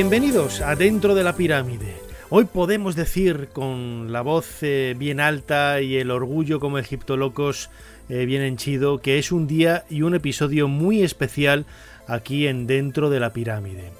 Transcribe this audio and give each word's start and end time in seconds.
Bienvenidos 0.00 0.62
a 0.62 0.76
Dentro 0.76 1.14
de 1.14 1.22
la 1.22 1.36
Pirámide. 1.36 1.94
Hoy 2.30 2.46
podemos 2.46 2.96
decir 2.96 3.50
con 3.52 4.10
la 4.10 4.22
voz 4.22 4.62
eh, 4.62 4.96
bien 4.98 5.20
alta 5.20 5.82
y 5.82 5.98
el 5.98 6.10
orgullo 6.10 6.58
como 6.58 6.78
egiptolocos 6.78 7.68
eh, 8.08 8.24
bien 8.24 8.40
henchido 8.40 9.02
que 9.02 9.18
es 9.18 9.30
un 9.30 9.46
día 9.46 9.84
y 9.90 10.00
un 10.00 10.14
episodio 10.14 10.68
muy 10.68 11.02
especial 11.02 11.66
aquí 12.06 12.46
en 12.46 12.66
Dentro 12.66 13.10
de 13.10 13.20
la 13.20 13.34
Pirámide. 13.34 13.92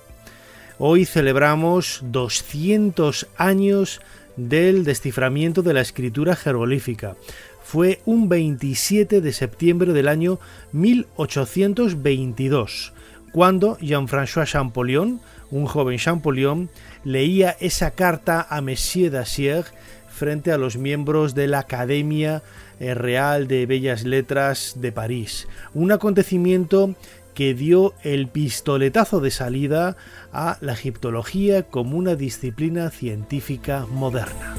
Hoy 0.78 1.04
celebramos 1.04 2.00
200 2.04 3.26
años 3.36 4.00
del 4.36 4.84
desciframiento 4.84 5.60
de 5.60 5.74
la 5.74 5.82
escritura 5.82 6.34
jeroglífica. 6.34 7.14
Fue 7.62 8.00
un 8.06 8.30
27 8.30 9.20
de 9.20 9.32
septiembre 9.34 9.92
del 9.92 10.08
año 10.08 10.38
1822, 10.72 12.94
cuando 13.32 13.76
Jean-François 13.80 14.50
Champollion, 14.50 15.20
un 15.50 15.66
joven 15.66 15.98
Champollion 15.98 16.70
leía 17.04 17.56
esa 17.60 17.92
carta 17.92 18.46
a 18.48 18.60
Monsieur 18.60 19.10
Dacier 19.10 19.64
frente 20.08 20.52
a 20.52 20.58
los 20.58 20.76
miembros 20.76 21.34
de 21.34 21.48
la 21.48 21.60
Academia 21.60 22.42
eh, 22.78 22.94
Real 22.94 23.48
de 23.48 23.66
Bellas 23.66 24.04
Letras 24.04 24.74
de 24.76 24.92
París. 24.92 25.48
Un 25.74 25.92
acontecimiento 25.92 26.94
que 27.34 27.54
dio 27.54 27.94
el 28.02 28.28
pistoletazo 28.28 29.20
de 29.20 29.30
salida 29.30 29.96
a 30.32 30.58
la 30.60 30.72
egiptología 30.72 31.62
como 31.62 31.96
una 31.96 32.16
disciplina 32.16 32.90
científica 32.90 33.86
moderna. 33.90 34.56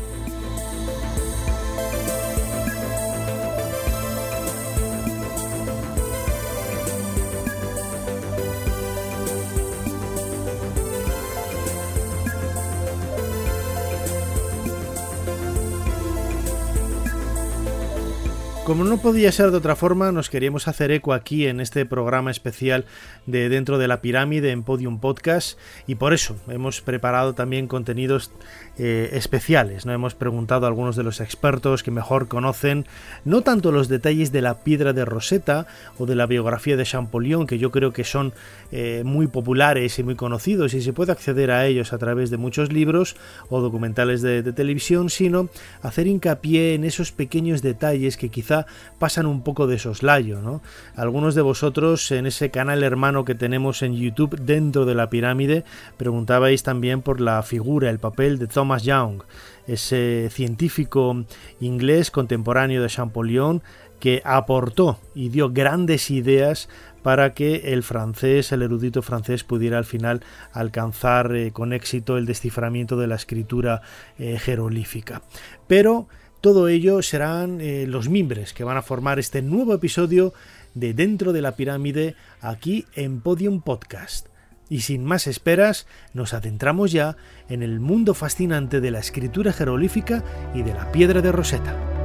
Como 18.72 18.86
no 18.86 19.02
podía 19.02 19.34
ser 19.34 19.52
de 19.52 19.58
otra 19.58 19.76
forma, 19.76 20.14
nos 20.14 20.30
queríamos 20.30 20.70
hacer 20.70 20.92
eco 20.92 21.12
aquí 21.12 21.46
en 21.46 21.60
este 21.60 21.86
programa 21.86 22.32
especial 22.32 22.86
de 23.26 23.50
Dentro 23.50 23.78
de 23.78 23.90
la 23.90 24.00
Pirámide 24.00 24.52
en 24.52 24.64
Podium 24.64 25.02
Podcast 25.02 25.60
y 25.88 25.96
por 25.96 26.14
eso 26.14 26.38
hemos 26.48 26.80
preparado 26.80 27.34
también 27.34 27.68
contenidos 27.68 28.32
eh, 28.78 29.10
especiales. 29.12 29.86
¿no? 29.86 29.92
Hemos 29.92 30.16
preguntado 30.16 30.66
a 30.66 30.70
algunos 30.70 30.96
de 30.96 31.04
los 31.04 31.20
expertos 31.20 31.84
que 31.84 31.92
mejor 31.92 32.30
conocen 32.30 32.86
no 33.26 33.42
tanto 33.42 33.74
los 33.74 33.90
detalles 33.90 34.32
de 34.32 34.42
la 34.42 34.64
piedra 34.64 34.94
de 34.94 35.04
Rosetta 35.04 35.68
o 35.98 36.06
de 36.06 36.16
la 36.16 36.26
biografía 36.26 36.78
de 36.78 36.86
Champollion, 36.86 37.48
que 37.48 37.60
yo 37.60 37.72
creo 37.72 37.92
que 37.92 38.06
son 38.06 38.32
eh, 38.72 39.02
muy 39.04 39.28
populares 39.28 40.00
y 40.00 40.04
muy 40.04 40.16
conocidos 40.16 40.74
y 40.74 40.82
se 40.82 40.94
puede 40.94 41.12
acceder 41.12 41.52
a 41.52 41.66
ellos 41.66 41.92
a 41.92 41.98
través 41.98 42.30
de 42.30 42.38
muchos 42.38 42.72
libros 42.72 43.18
o 43.50 43.60
documentales 43.60 44.22
de, 44.22 44.42
de 44.42 44.54
televisión, 44.54 45.10
sino 45.10 45.50
hacer 45.82 46.08
hincapié 46.08 46.74
en 46.74 46.86
esos 46.86 47.12
pequeños 47.12 47.62
detalles 47.62 48.16
que 48.16 48.30
quizá 48.30 48.61
pasan 49.00 49.26
un 49.26 49.44
poco 49.44 49.68
de 49.68 49.80
soslayo. 49.80 50.42
¿no? 50.42 50.62
Algunos 50.96 51.36
de 51.36 51.42
vosotros 51.42 52.12
en 52.12 52.26
ese 52.26 52.52
canal 52.52 52.84
hermano 52.84 53.26
que 53.26 53.36
tenemos 53.36 53.82
en 53.82 53.94
YouTube 53.96 54.40
dentro 54.40 54.86
de 54.86 54.96
la 54.96 55.10
pirámide 55.10 55.64
preguntabais 55.98 56.64
también 56.64 57.02
por 57.02 57.22
la 57.22 57.42
figura, 57.44 57.90
el 57.90 58.00
papel 58.00 58.40
de 58.40 58.48
Thomas 58.48 58.84
Young, 58.84 59.24
ese 59.68 60.30
científico 60.32 61.26
inglés 61.60 62.12
contemporáneo 62.12 62.82
de 62.82 62.90
Champollion 62.90 63.62
que 64.02 64.22
aportó 64.26 65.00
y 65.14 65.30
dio 65.30 65.52
grandes 65.52 66.10
ideas 66.10 66.68
para 67.04 67.34
que 67.34 67.74
el 67.74 67.84
francés, 67.84 68.52
el 68.52 68.64
erudito 68.64 69.02
francés, 69.02 69.44
pudiera 69.44 69.78
al 69.78 69.86
final 69.86 70.22
alcanzar 70.52 71.36
eh, 71.36 71.52
con 71.52 71.72
éxito 71.72 72.18
el 72.18 72.26
desciframiento 72.26 72.98
de 72.98 73.08
la 73.08 73.16
escritura 73.16 73.82
eh, 74.18 74.38
jeroglífica. 74.40 75.22
Pero 75.68 76.08
todo 76.42 76.68
ello 76.68 77.04
serán 77.04 77.62
eh, 77.62 77.86
los 77.88 78.10
mimbres 78.10 78.54
que 78.54 78.64
van 78.64 78.76
a 78.76 78.82
formar 78.82 79.20
este 79.20 79.44
nuevo 79.44 79.76
episodio 79.76 80.34
de 80.74 80.94
Dentro 80.94 81.34
de 81.34 81.42
la 81.42 81.56
Pirámide 81.56 82.16
aquí 82.42 82.86
en 82.96 83.22
Podium 83.22 83.62
Podcast. 83.62 84.28
Y 84.68 84.82
sin 84.82 85.06
más 85.06 85.28
esperas, 85.28 85.86
nos 86.14 86.34
adentramos 86.34 86.92
ya 86.92 87.16
en 87.48 87.62
el 87.62 87.80
mundo 87.80 88.16
fascinante 88.16 88.82
de 88.82 88.90
la 88.90 89.00
escritura 89.00 89.54
jeroglífica 89.54 90.24
y 90.56 90.64
de 90.64 90.74
la 90.74 90.92
piedra 90.92 91.22
de 91.22 91.32
Rosetta. 91.32 92.01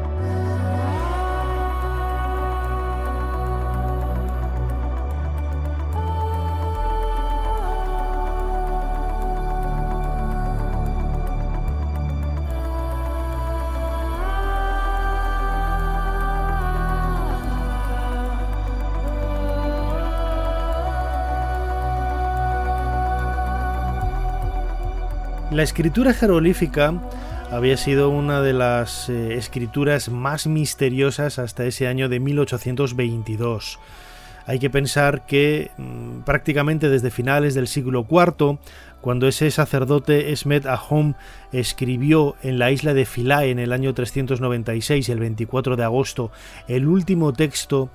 La 25.57 25.63
escritura 25.63 26.13
jeroglífica 26.13 27.01
había 27.51 27.79
sido 27.79 28.11
una 28.11 28.43
de 28.43 28.53
las 28.53 29.09
eh, 29.09 29.39
escrituras 29.39 30.11
más 30.11 30.47
misteriosas 30.47 31.39
hasta 31.39 31.65
ese 31.65 31.87
año 31.87 32.11
de 32.11 32.21
1822. 32.21 33.79
Hay 34.45 34.59
que 34.59 34.69
pensar 34.69 35.25
que 35.25 35.71
mm, 35.79 36.25
prácticamente 36.27 36.91
desde 36.91 37.11
finales 37.11 37.55
del 37.55 37.69
siglo 37.69 38.07
IV, 38.07 38.59
cuando 39.01 39.29
ese 39.29 39.51
sacerdote 39.51 40.31
Esmet 40.31 40.67
Ahom 40.67 41.15
escribió 41.53 42.37
en 42.43 42.59
la 42.59 42.71
isla 42.71 42.93
de 42.93 43.07
Philae 43.07 43.51
en 43.51 43.59
el 43.59 43.73
año 43.73 43.95
396, 43.95 45.09
el 45.09 45.21
24 45.21 45.77
de 45.77 45.85
agosto, 45.85 46.33
el 46.69 46.87
último 46.87 47.33
texto 47.33 47.89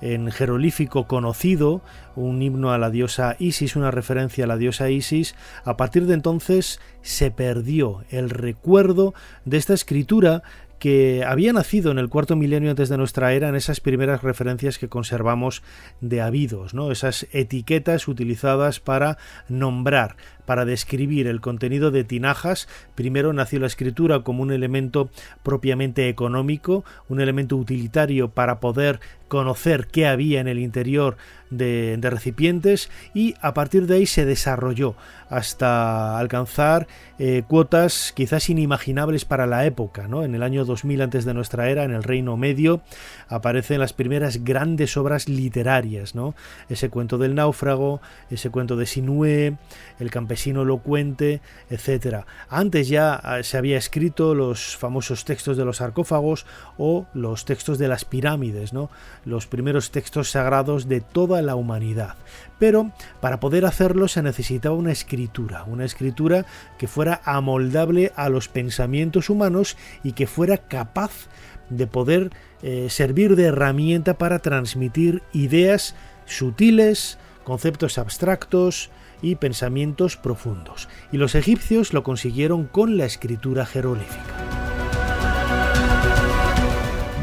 en 0.00 0.30
jeroglífico 0.30 1.06
conocido, 1.06 1.82
un 2.14 2.42
himno 2.42 2.72
a 2.72 2.78
la 2.78 2.90
diosa 2.90 3.36
Isis, 3.38 3.76
una 3.76 3.90
referencia 3.90 4.44
a 4.44 4.48
la 4.48 4.56
diosa 4.56 4.90
Isis, 4.90 5.34
a 5.64 5.76
partir 5.76 6.06
de 6.06 6.14
entonces 6.14 6.80
se 7.02 7.30
perdió 7.30 8.04
el 8.10 8.30
recuerdo 8.30 9.14
de 9.44 9.56
esta 9.56 9.74
escritura 9.74 10.42
que 10.78 11.24
había 11.26 11.52
nacido 11.52 11.90
en 11.90 11.98
el 11.98 12.08
cuarto 12.08 12.36
milenio 12.36 12.70
antes 12.70 12.88
de 12.88 12.98
nuestra 12.98 13.32
era 13.32 13.48
en 13.48 13.56
esas 13.56 13.80
primeras 13.80 14.22
referencias 14.22 14.78
que 14.78 14.88
conservamos 14.88 15.62
de 16.00 16.20
habidos, 16.20 16.74
¿no? 16.74 16.90
esas 16.90 17.26
etiquetas 17.32 18.08
utilizadas 18.08 18.80
para 18.80 19.16
nombrar, 19.48 20.16
para 20.46 20.64
describir 20.64 21.26
el 21.26 21.40
contenido 21.40 21.90
de 21.90 22.04
tinajas. 22.04 22.68
Primero 22.94 23.32
nació 23.32 23.60
la 23.60 23.66
escritura 23.66 24.20
como 24.20 24.42
un 24.42 24.52
elemento 24.52 25.10
propiamente 25.42 26.08
económico, 26.08 26.84
un 27.08 27.20
elemento 27.20 27.56
utilitario 27.56 28.30
para 28.30 28.60
poder 28.60 29.00
conocer 29.28 29.88
qué 29.88 30.06
había 30.06 30.40
en 30.40 30.48
el 30.48 30.58
interior 30.58 31.16
de, 31.50 31.98
recipientes 32.02 32.90
y 33.14 33.34
a 33.40 33.54
partir 33.54 33.86
de 33.86 33.96
ahí 33.96 34.06
se 34.06 34.24
desarrolló 34.24 34.94
hasta 35.28 36.18
alcanzar 36.18 36.86
eh, 37.18 37.42
cuotas 37.46 38.12
quizás 38.14 38.48
inimaginables 38.48 39.24
para 39.24 39.46
la 39.46 39.64
época. 39.66 40.06
¿no? 40.08 40.24
En 40.24 40.34
el 40.34 40.42
año 40.42 40.64
2000 40.64 41.02
antes 41.02 41.24
de 41.24 41.34
nuestra 41.34 41.68
era, 41.68 41.84
en 41.84 41.92
el 41.92 42.04
Reino 42.04 42.36
Medio, 42.36 42.82
aparecen 43.28 43.80
las 43.80 43.92
primeras 43.92 44.44
grandes 44.44 44.96
obras 44.96 45.28
literarias. 45.28 46.14
¿no? 46.14 46.34
Ese 46.68 46.90
cuento 46.90 47.18
del 47.18 47.34
náufrago, 47.34 48.00
ese 48.30 48.50
cuento 48.50 48.76
de 48.76 48.86
Sinué, 48.86 49.56
el 49.98 50.10
campesino 50.10 50.35
campesino 50.36 50.62
elocuente, 50.62 51.40
etc. 51.70 52.26
Antes 52.50 52.88
ya 52.88 53.14
ah, 53.14 53.42
se 53.42 53.56
había 53.56 53.78
escrito 53.78 54.34
los 54.34 54.76
famosos 54.76 55.24
textos 55.24 55.56
de 55.56 55.64
los 55.64 55.78
sarcófagos 55.78 56.44
o 56.76 57.06
los 57.14 57.46
textos 57.46 57.78
de 57.78 57.88
las 57.88 58.04
pirámides, 58.04 58.74
¿no? 58.74 58.90
los 59.24 59.46
primeros 59.46 59.90
textos 59.92 60.30
sagrados 60.30 60.88
de 60.88 61.00
toda 61.00 61.40
la 61.40 61.54
humanidad. 61.54 62.16
Pero 62.58 62.92
para 63.22 63.40
poder 63.40 63.64
hacerlo 63.64 64.08
se 64.08 64.22
necesitaba 64.22 64.74
una 64.74 64.92
escritura, 64.92 65.64
una 65.64 65.86
escritura 65.86 66.44
que 66.76 66.86
fuera 66.86 67.22
amoldable 67.24 68.12
a 68.14 68.28
los 68.28 68.48
pensamientos 68.48 69.30
humanos 69.30 69.78
y 70.04 70.12
que 70.12 70.26
fuera 70.26 70.58
capaz 70.58 71.28
de 71.70 71.86
poder 71.86 72.30
eh, 72.62 72.88
servir 72.90 73.36
de 73.36 73.44
herramienta 73.44 74.18
para 74.18 74.40
transmitir 74.40 75.22
ideas 75.32 75.94
sutiles, 76.26 77.16
conceptos 77.44 77.96
abstractos 77.96 78.90
y 79.22 79.36
pensamientos 79.36 80.16
profundos. 80.16 80.88
Y 81.12 81.16
los 81.16 81.34
egipcios 81.34 81.92
lo 81.92 82.02
consiguieron 82.02 82.66
con 82.66 82.96
la 82.96 83.04
escritura 83.04 83.66
jeroglífica. 83.66 84.22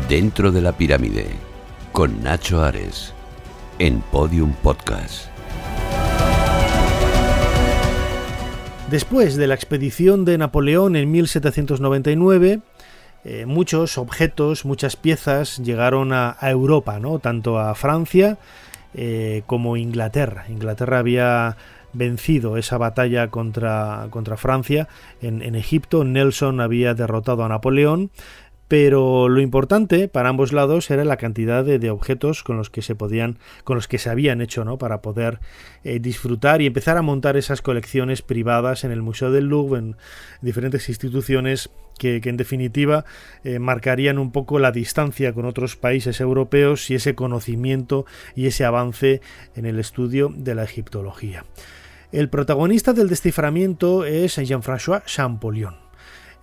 Dentro 0.10 0.52
de 0.52 0.62
la 0.62 0.74
pirámide, 0.74 1.28
con 1.92 2.24
Nacho 2.24 2.64
Ares, 2.64 3.14
en 3.80 4.02
Podium 4.02 4.54
Podcast. 4.54 5.34
Después 8.94 9.38
de 9.38 9.48
la 9.48 9.56
expedición 9.56 10.24
de 10.24 10.38
Napoleón 10.38 10.96
en 10.96 11.10
1799, 11.12 12.60
eh, 13.26 13.46
muchos 13.48 13.98
objetos, 13.98 14.66
muchas 14.66 14.96
piezas 14.98 15.58
llegaron 15.58 16.14
a, 16.14 16.38
Europa, 16.42 17.00
¿no? 17.00 17.18
tanto 17.18 17.58
a 17.58 17.74
Francia 17.74 18.38
eh, 18.94 19.42
como 19.48 19.78
Inglaterra. 19.78 20.46
Inglaterra 20.50 21.00
había 21.00 21.58
vencido 21.94 22.58
esa 22.58 22.78
batalla 22.78 23.30
contra, 23.30 24.08
contra 24.10 24.38
Francia 24.38 24.88
en, 25.22 25.42
en, 25.42 25.56
Egipto. 25.56 26.04
Nelson 26.04 26.60
había 26.60 26.94
derrotado 26.94 27.44
a 27.44 27.50
Napoleón 27.50 28.12
pero 28.74 29.30
lo 29.30 29.40
importante 29.40 30.08
para 30.08 30.30
ambos 30.30 30.52
lados 30.52 30.90
era 30.90 31.06
la 31.06 31.18
cantidad 31.18 31.64
de, 31.64 31.90
objetos 31.92 32.42
con 32.42 32.58
los 32.58 32.72
que 32.72 32.82
se 32.82 32.96
podían 32.96 33.38
con 33.64 33.76
los 33.76 33.88
que 33.88 34.00
se 34.00 34.10
habían 34.10 34.42
hecho 34.42 34.66
no 34.66 34.80
para 34.80 35.00
poder 35.02 35.40
eh, 35.84 36.00
disfrutar 36.00 36.60
y 36.60 36.66
empezar 36.66 36.98
a 36.98 37.04
montar 37.04 37.38
esas 37.38 37.62
colecciones 37.62 38.24
privadas 38.24 38.84
en 38.84 38.92
el 38.92 39.04
museo 39.04 39.30
del 39.30 39.46
Louvre 39.46 39.78
en 39.80 39.96
diferentes 40.42 40.90
instituciones 40.90 41.70
que, 42.00 42.20
en 42.24 42.36
definitiva 42.36 43.06
eh, 43.44 43.60
marcarían 43.60 44.18
un 44.18 44.32
poco 44.32 44.58
la 44.58 44.72
distancia 44.72 45.34
con 45.34 45.46
otros 45.46 45.76
países 45.76 46.20
europeos 46.20 46.90
y 46.90 46.96
ese 46.96 47.14
conocimiento 47.14 48.08
y 48.36 48.48
ese 48.48 48.66
avance 48.66 49.22
en 49.56 49.68
el 49.68 49.78
estudio 49.78 50.34
de 50.36 50.56
la 50.56 50.64
egiptología 50.64 51.46
el 52.14 52.30
protagonista 52.30 52.94
del 52.94 53.10
desciframiento 53.10 54.06
es 54.06 54.36
Jean-François 54.36 55.04
Champollion. 55.06 55.76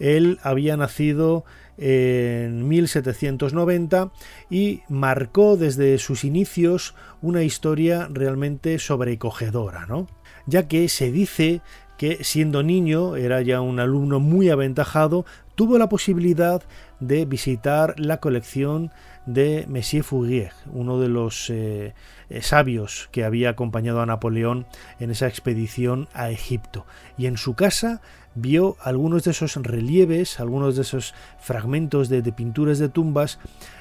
Él 0.01 0.41
había 0.43 0.77
nacido 0.77 1.45
en 1.81 2.69
1790 2.69 4.13
y 4.51 4.83
marcó 4.89 5.57
desde 5.57 5.99
sus 5.99 6.25
inicios 6.25 6.95
una 7.23 7.43
historia 7.43 8.07
realmente 8.11 8.79
sobrecogedora, 8.79 9.87
¿no? 9.87 10.07
ya 10.47 10.69
que 10.69 10.89
se 10.89 11.11
dice 11.11 11.63
que 11.97 12.25
siendo 12.25 12.63
niño 12.63 13.17
era 13.17 13.43
ya 13.43 13.61
un 13.61 13.79
alumno 13.79 14.21
muy 14.21 14.49
aventajado, 14.49 15.27
tuvo 15.55 15.77
la 15.77 15.91
posibilidad 15.91 16.63
de 16.99 17.27
visitar 17.27 17.95
la 17.99 18.19
colección 18.19 18.91
de 19.27 19.67
Monsieur 19.69 20.03
Fourier, 20.03 20.53
uno 20.73 20.99
de 20.99 21.09
los 21.09 21.51
eh, 21.51 21.95
eh, 22.31 22.43
sabios 22.43 23.11
que 23.13 23.25
había 23.25 23.51
acompañado 23.51 24.01
a 24.01 24.07
Napoleón 24.07 24.67
en 24.99 25.11
esa 25.11 25.29
expedición 25.29 26.09
a 26.15 26.31
Egipto. 26.31 26.87
Y 27.19 27.27
en 27.27 27.37
su 27.37 27.55
casa 27.55 28.01
vio 28.35 28.77
algunos 28.81 29.25
de 29.25 29.33
esos 29.33 29.57
relieves, 29.57 30.41
algunos 30.41 30.77
de 30.77 30.83
esos 30.83 31.15
fragmentos 31.41 32.09
de, 32.09 32.23
pinturas 32.33 32.79
de 32.79 32.89
tumbas 32.89 33.39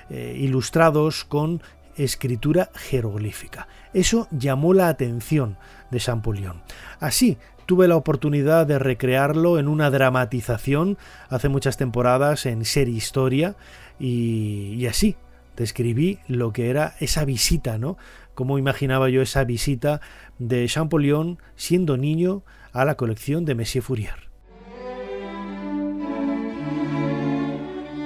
eh, 0.10 0.36
ilustrados 0.40 1.24
con 1.24 1.62
escritura 1.96 2.72
jeroglífica. 2.76 3.68
Eso 3.94 4.28
llamó 4.32 4.74
la 4.74 4.88
atención 4.88 5.58
de 5.92 6.00
Champollion. 6.00 6.62
Así, 7.00 7.38
tuve 7.66 7.88
la 7.88 7.98
oportunidad 7.98 8.66
de 8.66 8.80
recrearlo 8.80 9.60
en 9.60 9.68
una 9.68 9.92
dramatización 9.92 10.98
hace 11.30 11.50
muchas 11.50 11.78
temporadas 11.78 12.46
en 12.46 12.66
Serie 12.66 12.96
Historia 12.96 13.56
y, 14.00 14.86
así 14.88 15.18
describí 15.56 16.20
lo 16.28 16.54
que 16.54 16.70
era 16.70 16.96
esa 17.00 17.26
visita, 17.26 17.78
¿no? 17.78 17.98
Cómo 18.34 18.58
imaginaba 18.58 19.10
yo 19.10 19.22
esa 19.22 19.44
visita 19.44 20.00
de 20.38 20.66
Champollion 20.68 21.38
siendo 21.58 21.98
niño 21.98 22.44
a 22.72 22.86
la 22.86 22.96
colección 22.96 23.44
de 23.44 23.56
Monsieur 23.56 23.84
Fourier. 23.84 24.29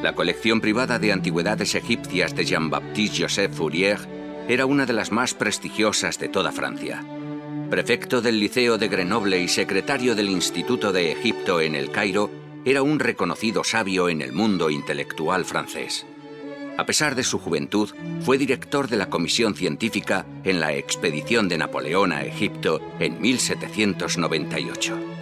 La 0.03 0.15
colección 0.15 0.59
privada 0.59 0.99
de 0.99 1.13
antigüedades 1.13 1.75
egipcias 1.75 2.35
de 2.35 2.43
Jean-Baptiste 2.43 3.23
Joseph 3.23 3.53
Fourier 3.53 3.97
era 4.49 4.65
una 4.65 4.85
de 4.85 4.91
las 4.91 5.13
más 5.13 5.33
prestigiosas 5.33 6.19
de 6.19 6.27
toda 6.27 6.51
Francia. 6.51 7.05
Prefecto 7.69 8.21
del 8.21 8.37
Liceo 8.37 8.77
de 8.77 8.89
Grenoble 8.89 9.39
y 9.39 9.47
secretario 9.47 10.13
del 10.13 10.27
Instituto 10.27 10.91
de 10.91 11.13
Egipto 11.13 11.61
en 11.61 11.73
el 11.73 11.89
Cairo, 11.89 12.29
era 12.65 12.83
un 12.83 12.99
reconocido 12.99 13.63
sabio 13.63 14.09
en 14.09 14.21
el 14.21 14.33
mundo 14.33 14.69
intelectual 14.69 15.45
francés. 15.45 16.05
A 16.77 16.85
pesar 16.85 17.15
de 17.15 17.23
su 17.23 17.39
juventud, 17.39 17.89
fue 18.23 18.37
director 18.37 18.89
de 18.89 18.97
la 18.97 19.09
comisión 19.09 19.55
científica 19.55 20.25
en 20.43 20.59
la 20.59 20.73
expedición 20.73 21.47
de 21.47 21.59
Napoleón 21.59 22.11
a 22.11 22.25
Egipto 22.25 22.81
en 22.99 23.21
1798. 23.21 25.12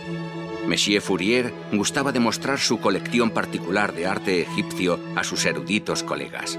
Monsieur 0.72 1.02
Fourier 1.02 1.54
gustaba 1.74 2.14
de 2.14 2.22
mostrar 2.22 2.58
su 2.58 2.80
colección 2.80 3.32
particular 3.32 3.94
de 3.94 4.06
arte 4.06 4.42
egipcio 4.42 5.02
a 5.18 5.26
sus 5.26 5.44
eruditos 5.44 6.02
colegas. 6.02 6.58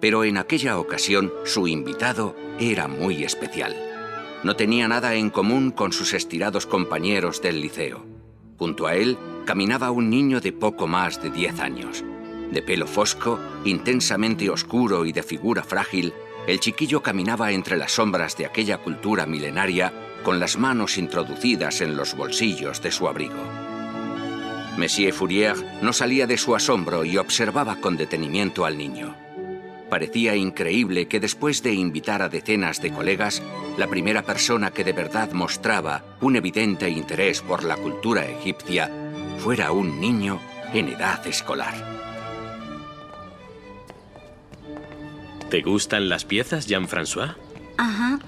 Pero 0.00 0.24
en 0.24 0.38
aquella 0.38 0.76
ocasión 0.76 1.32
su 1.44 1.68
invitado 1.68 2.34
era 2.58 2.88
muy 2.88 3.22
especial. 3.22 3.76
No 4.42 4.56
tenía 4.56 4.88
nada 4.88 5.14
en 5.14 5.30
común 5.30 5.70
con 5.70 5.92
sus 5.92 6.14
estirados 6.14 6.66
compañeros 6.66 7.42
del 7.42 7.60
liceo. 7.60 8.04
Junto 8.58 8.88
a 8.88 8.96
él 8.96 9.16
caminaba 9.44 9.92
un 9.92 10.10
niño 10.10 10.40
de 10.40 10.50
poco 10.50 10.88
más 10.88 11.22
de 11.22 11.30
10 11.30 11.60
años. 11.60 12.04
De 12.50 12.60
pelo 12.60 12.88
fosco, 12.88 13.38
intensamente 13.64 14.50
oscuro 14.50 15.06
y 15.06 15.12
de 15.12 15.22
figura 15.22 15.62
frágil, 15.62 16.12
el 16.48 16.58
chiquillo 16.58 17.04
caminaba 17.04 17.52
entre 17.52 17.76
las 17.76 17.92
sombras 17.92 18.36
de 18.36 18.46
aquella 18.46 18.78
cultura 18.78 19.26
milenaria 19.26 19.92
con 20.24 20.40
las 20.40 20.58
manos 20.58 20.98
introducidas 20.98 21.80
en 21.80 21.96
los 21.96 22.16
bolsillos 22.16 22.82
de 22.82 22.90
su 22.90 23.06
abrigo. 23.06 23.44
Monsieur 24.76 25.12
Fourier 25.12 25.54
no 25.82 25.92
salía 25.92 26.26
de 26.26 26.36
su 26.36 26.56
asombro 26.56 27.04
y 27.04 27.16
observaba 27.16 27.76
con 27.76 27.96
detenimiento 27.96 28.64
al 28.64 28.76
niño. 28.76 29.14
Parecía 29.88 30.34
increíble 30.34 31.06
que 31.06 31.20
después 31.20 31.62
de 31.62 31.74
invitar 31.74 32.22
a 32.22 32.28
decenas 32.28 32.82
de 32.82 32.90
colegas, 32.90 33.40
la 33.76 33.86
primera 33.86 34.22
persona 34.22 34.72
que 34.72 34.82
de 34.82 34.92
verdad 34.92 35.30
mostraba 35.32 36.02
un 36.20 36.34
evidente 36.34 36.90
interés 36.90 37.40
por 37.40 37.62
la 37.62 37.76
cultura 37.76 38.26
egipcia 38.26 38.90
fuera 39.38 39.70
un 39.70 40.00
niño 40.00 40.40
en 40.72 40.88
edad 40.88 41.24
escolar. 41.26 41.74
¿Te 45.50 45.62
gustan 45.62 46.08
las 46.08 46.24
piezas, 46.24 46.66
Jean-François? 46.66 47.36
Ajá. 47.76 48.18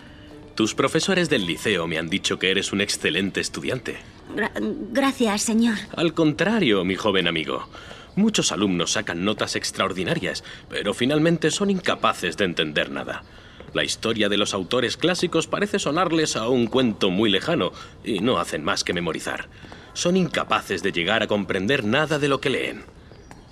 Tus 0.56 0.74
profesores 0.74 1.28
del 1.28 1.44
liceo 1.44 1.86
me 1.86 1.98
han 1.98 2.08
dicho 2.08 2.38
que 2.38 2.50
eres 2.50 2.72
un 2.72 2.80
excelente 2.80 3.42
estudiante. 3.42 3.98
gracias, 4.90 5.42
señor. 5.42 5.76
Al 5.94 6.14
contrario, 6.14 6.82
mi 6.82 6.94
joven 6.94 7.28
amigo. 7.28 7.68
Muchos 8.14 8.52
alumnos 8.52 8.92
sacan 8.92 9.22
notas 9.22 9.54
extraordinarias, 9.54 10.44
pero 10.70 10.94
finalmente 10.94 11.50
son 11.50 11.68
incapaces 11.68 12.38
de 12.38 12.46
entender 12.46 12.90
nada. 12.90 13.22
La 13.74 13.84
historia 13.84 14.30
de 14.30 14.38
los 14.38 14.54
autores 14.54 14.96
clásicos 14.96 15.46
parece 15.46 15.78
sonarles 15.78 16.36
a 16.36 16.48
un 16.48 16.68
cuento 16.68 17.10
muy 17.10 17.28
lejano 17.28 17.72
y 18.02 18.20
no 18.20 18.38
hacen 18.38 18.64
más 18.64 18.82
que 18.82 18.94
memorizar. 18.94 19.50
Son 19.92 20.16
incapaces 20.16 20.82
de 20.82 20.92
llegar 20.92 21.22
a 21.22 21.26
comprender 21.26 21.84
nada 21.84 22.18
de 22.18 22.28
lo 22.28 22.40
que 22.40 22.48
leen. 22.48 22.84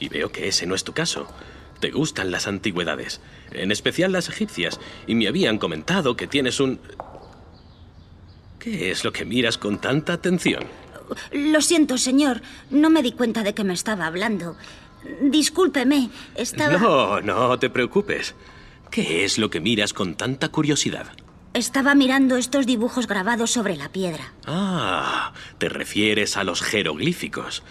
Y 0.00 0.08
veo 0.08 0.32
que 0.32 0.48
ese 0.48 0.64
no 0.64 0.74
es 0.74 0.84
tu 0.84 0.94
caso. 0.94 1.28
Te 1.84 1.90
gustan 1.90 2.30
las 2.30 2.46
antigüedades, 2.46 3.20
en 3.52 3.70
especial 3.70 4.10
las 4.10 4.30
egipcias, 4.30 4.80
y 5.06 5.14
me 5.14 5.28
habían 5.28 5.58
comentado 5.58 6.16
que 6.16 6.26
tienes 6.26 6.58
un... 6.58 6.80
¿Qué 8.58 8.90
es 8.90 9.04
lo 9.04 9.12
que 9.12 9.26
miras 9.26 9.58
con 9.58 9.78
tanta 9.78 10.14
atención? 10.14 10.64
Lo 11.30 11.60
siento, 11.60 11.98
señor. 11.98 12.40
No 12.70 12.88
me 12.88 13.02
di 13.02 13.12
cuenta 13.12 13.42
de 13.42 13.52
que 13.52 13.64
me 13.64 13.74
estaba 13.74 14.06
hablando. 14.06 14.56
Discúlpeme, 15.20 16.08
estaba... 16.36 16.78
No, 16.78 17.20
no 17.20 17.58
te 17.58 17.68
preocupes. 17.68 18.34
¿Qué 18.90 19.26
es 19.26 19.36
lo 19.36 19.50
que 19.50 19.60
miras 19.60 19.92
con 19.92 20.14
tanta 20.14 20.48
curiosidad? 20.48 21.08
Estaba 21.52 21.94
mirando 21.94 22.38
estos 22.38 22.64
dibujos 22.64 23.06
grabados 23.06 23.50
sobre 23.50 23.76
la 23.76 23.90
piedra. 23.90 24.32
Ah, 24.46 25.34
te 25.58 25.68
refieres 25.68 26.38
a 26.38 26.44
los 26.44 26.62
jeroglíficos. 26.62 27.62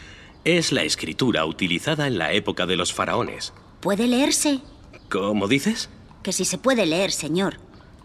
Es 0.46 0.72
la 0.72 0.84
escritura 0.84 1.48
utilizada 1.48 2.05
en 2.05 2.20
la 2.20 2.34
época 2.34 2.67
de 2.67 2.75
los 2.75 2.93
faraones. 2.93 3.53
¿Puede 3.84 4.08
leerse? 4.08 4.62
¿Cómo 5.10 5.50
dices? 5.50 5.90
Que 6.24 6.32
si 6.32 6.46
se 6.46 6.58
puede 6.58 6.86
leer, 6.86 7.12
señor. 7.12 7.58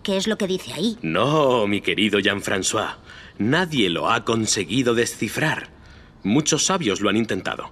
¿Qué 0.02 0.16
es 0.16 0.26
lo 0.26 0.36
que 0.36 0.48
dice 0.48 0.72
ahí? 0.72 0.98
No, 1.02 1.68
mi 1.68 1.80
querido 1.82 2.18
Jean-François. 2.18 2.96
Nadie 3.38 3.88
lo 3.88 4.10
ha 4.10 4.24
conseguido 4.24 4.94
descifrar. 4.94 5.68
Muchos 6.24 6.66
sabios 6.66 7.00
lo 7.00 7.08
han 7.08 7.16
intentado, 7.16 7.70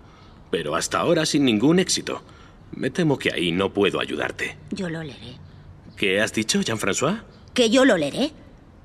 pero 0.53 0.77
hasta 0.77 1.01
ahora 1.01 1.27
sin 1.27 1.45
ningún 1.45 1.81
éxito. 1.81 2.23
Me 2.71 2.91
temo 2.91 3.19
que 3.19 3.33
ahí 3.33 3.51
no 3.51 3.73
puedo 3.73 3.99
ayudarte. 3.99 4.57
Yo 4.71 4.89
lo 4.89 5.03
leeré. 5.03 5.39
¿Qué 5.97 6.21
has 6.21 6.33
dicho, 6.33 6.61
Jean-François? 6.61 7.25
Que 7.55 7.71
yo 7.71 7.85
lo 7.85 7.97
leeré. 7.97 8.31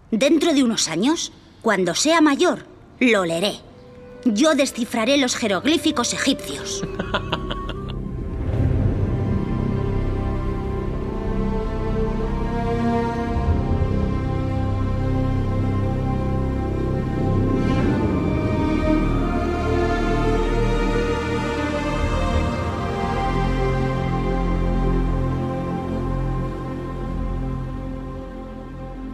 Dentro 0.10 0.52
de 0.52 0.64
unos 0.64 0.88
años, 0.88 1.32
cuando 1.62 1.94
sea 1.94 2.22
mayor, 2.22 2.66
lo 3.00 3.24
leeré. 3.26 3.60
Yo 4.26 4.56
descifraré 4.56 5.18
los 5.18 5.36
jeroglíficos 5.36 6.12
egipcios. 6.16 6.84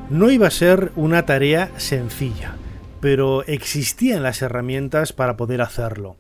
No 0.10 0.32
iba 0.32 0.48
a 0.48 0.52
ser 0.52 0.94
una 0.96 1.26
tarea 1.26 1.70
sencilla, 1.76 2.56
pero 3.02 3.44
existían 3.44 4.24
las 4.24 4.42
herramientas 4.42 5.12
para 5.12 5.36
poder 5.36 5.62
hacerlo. 5.62 6.16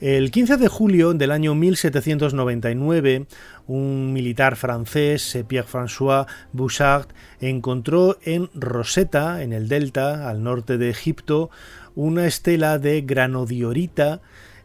El 0.00 0.30
15 0.30 0.56
de 0.56 0.68
julio 0.68 1.12
del 1.12 1.30
año 1.30 1.54
1799, 1.54 3.26
un 3.66 4.14
militar 4.14 4.56
francés, 4.56 5.38
Pierre-François 5.46 6.28
Bouchard, 6.54 7.08
encontró 7.42 8.18
en 8.22 8.48
Rosetta, 8.54 9.42
en 9.42 9.52
el 9.52 9.68
delta, 9.68 10.30
al 10.30 10.42
norte 10.42 10.78
de 10.78 10.88
Egipto, 10.88 11.50
una 11.94 12.26
estela 12.26 12.78
de 12.78 13.02
granodiorita 13.02 14.22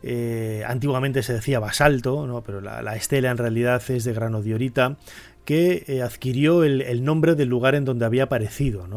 eh, 0.08 0.64
antiguamente 0.68 1.24
se 1.24 1.34
decía 1.34 1.60
basalto, 1.60 2.44
pero 2.46 2.62
la, 2.62 2.84
la, 2.84 2.96
estela 2.96 3.32
en 3.32 3.38
realidad 3.38 3.82
es 3.90 4.04
de 4.04 4.14
granodiorita, 4.14 4.98
que 5.46 5.86
eh, 5.88 6.02
adquirió 6.02 6.64
el, 6.64 7.04
nombre 7.04 7.36
del 7.36 7.50
lugar 7.50 7.76
en 7.76 7.86
donde 7.86 8.06
había 8.06 8.24
aparecido, 8.24 8.88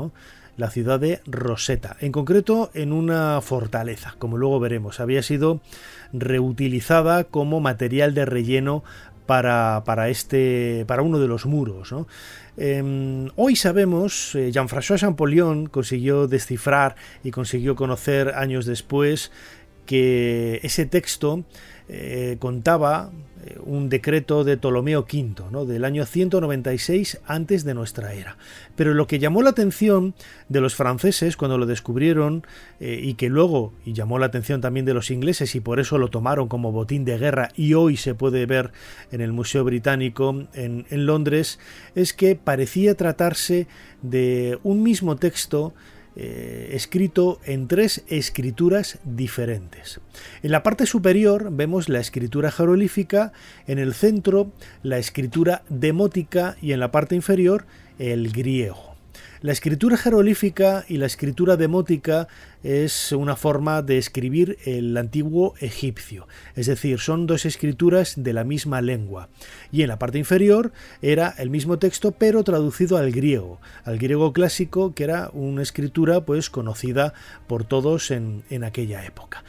la 0.57 0.71
ciudad 0.71 0.99
de 0.99 1.21
Rosetta, 1.27 1.97
en 2.01 2.11
concreto 2.11 2.71
en 2.75 2.93
una 2.93 3.41
fortaleza, 3.41 4.17
como 4.19 4.37
luego 4.37 4.59
veremos, 4.59 4.99
había 4.99 5.23
sido 5.23 5.61
reutilizada 6.13 7.25
como 7.25 7.61
material 7.61 8.13
de 8.13 8.25
relleno 8.25 8.83
para, 9.27 9.83
para, 9.85 10.09
este, 10.09 10.85
para 10.89 11.03
uno 11.03 11.21
de 11.21 11.29
los 11.29 11.47
muros. 11.47 11.95
Em, 12.57 13.29
hoy 13.37 13.55
sabemos, 13.55 14.35
eh, 14.35 14.51
Jean-François 14.51 14.99
Champollion 14.99 15.67
consiguió 15.67 16.27
descifrar 16.27 16.97
y 17.23 17.31
consiguió 17.31 17.77
conocer 17.77 18.31
años 18.35 18.67
después 18.67 19.31
que 19.87 20.59
ese 20.65 20.87
texto 20.87 21.45
eh, 21.89 22.37
contaba 22.41 23.13
un 23.65 23.89
decreto 23.89 24.45
de 24.45 24.57
Ptolomeo 24.57 25.01
V, 25.01 25.51
¿no? 25.51 25.65
del 25.65 25.85
año 25.85 26.05
196 26.05 27.21
antes 27.27 27.65
de 27.65 27.75
nuestra 27.75 28.15
era. 28.15 28.37
Pero 28.77 28.95
lo 28.95 29.07
que 29.07 29.19
llamó 29.19 29.43
la 29.43 29.51
atención 29.51 30.15
de 30.49 30.61
los 30.61 30.75
franceses 30.75 31.37
cuando 31.37 31.59
lo 31.59 31.67
descubrieron 31.67 32.47
eh, 32.81 33.01
y 33.03 33.15
que 33.15 33.29
luego 33.29 33.73
y 33.85 33.93
llamó 33.93 34.19
la 34.19 34.27
atención 34.27 34.61
también 34.61 34.87
de 34.87 34.95
los 34.95 35.11
ingleses 35.11 35.55
y 35.55 35.61
por 35.61 35.81
eso 35.81 35.99
lo 35.99 36.09
tomaron 36.09 36.49
como 36.49 36.73
botín 36.73 37.05
de 37.05 37.19
guerra 37.19 37.49
y 37.55 37.75
hoy 37.75 37.97
se 37.97 38.15
puede 38.15 38.47
ver 38.47 38.73
en 39.13 39.21
el 39.21 39.33
Museo 39.33 39.65
Británico 39.65 40.45
en 40.55 40.85
Londres 41.07 41.59
es 41.95 42.13
que 42.13 42.37
parecía 42.37 42.95
tratarse 42.95 43.67
de 44.03 44.59
un 44.63 44.83
mismo 44.83 45.17
texto 45.17 45.75
eh, 46.21 46.71
escrito 46.73 47.39
en 47.45 47.69
tres 47.69 48.03
escrituras 48.09 48.99
diferentes. 49.05 50.01
En 50.43 50.51
la 50.51 50.65
parte 50.65 50.85
superior 50.85 51.53
vemos 51.53 51.89
la 51.89 52.01
escritura 52.01 52.51
jeroglífica, 52.51 53.33
en 53.69 53.79
el 53.79 53.95
centro 53.95 54.51
la 54.83 54.99
escritura 54.99 55.63
demótica 55.69 56.57
y 56.61 56.73
en 56.73 56.81
la 56.81 56.91
parte 56.91 57.15
inferior 57.15 57.67
el 58.01 58.33
griego. 58.33 58.98
La 59.41 59.53
escritura 59.53 59.97
jeroglífica 59.97 60.85
y 60.89 60.97
la 60.97 61.07
escritura 61.07 61.57
demótica 61.57 62.27
es 62.65 63.13
una 63.13 63.37
forma 63.37 63.83
de 63.83 63.97
escribir 63.97 64.59
el 64.65 64.97
antiguo 64.97 65.55
egipcio, 65.61 66.27
es 66.57 66.67
decir, 66.67 66.99
son 66.99 67.29
dos 67.29 67.47
escrituras 67.47 68.15
de 68.17 68.33
la 68.33 68.43
misma 68.43 68.81
lengua. 68.81 69.29
Y 69.71 69.83
en 69.83 69.89
la 69.89 69.99
parte 70.01 70.19
inferior 70.19 70.73
era 71.03 71.33
el 71.39 71.51
mismo 71.51 71.79
texto 71.79 72.11
pero 72.11 72.43
traducido 72.43 72.97
al 72.97 73.13
griego, 73.13 73.61
al 73.85 73.99
griego 73.99 74.33
clásico 74.33 74.93
que 74.93 75.05
era 75.05 75.31
una 75.33 75.63
escritura 75.63 76.25
pues 76.25 76.51
conocida 76.51 77.15
por 77.47 77.63
todos 77.63 78.11
en, 78.11 78.43
en 78.51 78.65
aquella 78.65 79.05
época. 79.05 79.45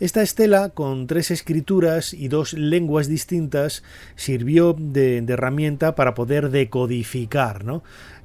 Esta 0.00 0.22
estela, 0.22 0.70
con 0.70 1.06
tres 1.06 1.30
escrituras 1.30 2.14
y 2.14 2.26
dos 2.26 2.52
lenguas 2.52 3.06
distintas, 3.06 3.84
sirvió 4.16 4.74
de, 4.76 5.18
herramienta 5.18 5.94
para 5.94 6.14
poder 6.14 6.50
decodificar 6.50 7.64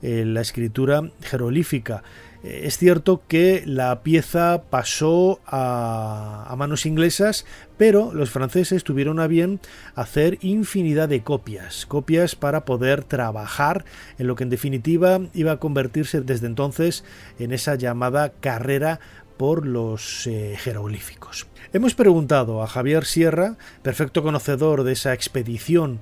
eh, 0.02 0.24
la 0.26 0.42
escritura 0.42 1.12
jeroglífica. 1.22 2.02
Eh, 2.44 2.62
es 2.64 2.80
cierto 2.80 3.22
que 3.28 3.62
la 3.68 4.02
pieza 4.02 4.64
pasó 4.72 5.42
a, 5.46 6.48
a, 6.50 6.56
manos 6.56 6.88
inglesas, 6.88 7.46
pero 7.78 8.16
los 8.16 8.32
franceses 8.32 8.84
tuvieron 8.84 9.20
a 9.20 9.28
bien 9.28 9.60
hacer 9.94 10.40
infinidad 10.42 11.08
de 11.08 11.22
copias, 11.22 11.86
copias 11.86 12.36
para 12.36 12.66
poder 12.66 13.04
trabajar 13.04 13.86
en 14.18 14.26
lo 14.26 14.36
que 14.36 14.44
en 14.44 14.50
definitiva 14.50 15.22
iba 15.36 15.52
a 15.52 15.60
convertirse 15.60 16.22
desde 16.22 16.48
entonces 16.48 17.04
en 17.38 17.52
esa 17.52 17.76
llamada 17.76 18.32
carrera 18.40 19.00
por 19.40 19.66
los 19.66 20.28
eh, 20.28 20.58
jeroglíficos. 20.60 21.48
Hemos 21.72 21.96
preguntado 21.96 22.62
a 22.62 22.68
Javier 22.68 23.06
Sierra, 23.06 23.56
perfecto 23.82 24.22
conocedor 24.22 24.84
de 24.84 24.92
esa 24.92 25.14
expedición 25.14 26.02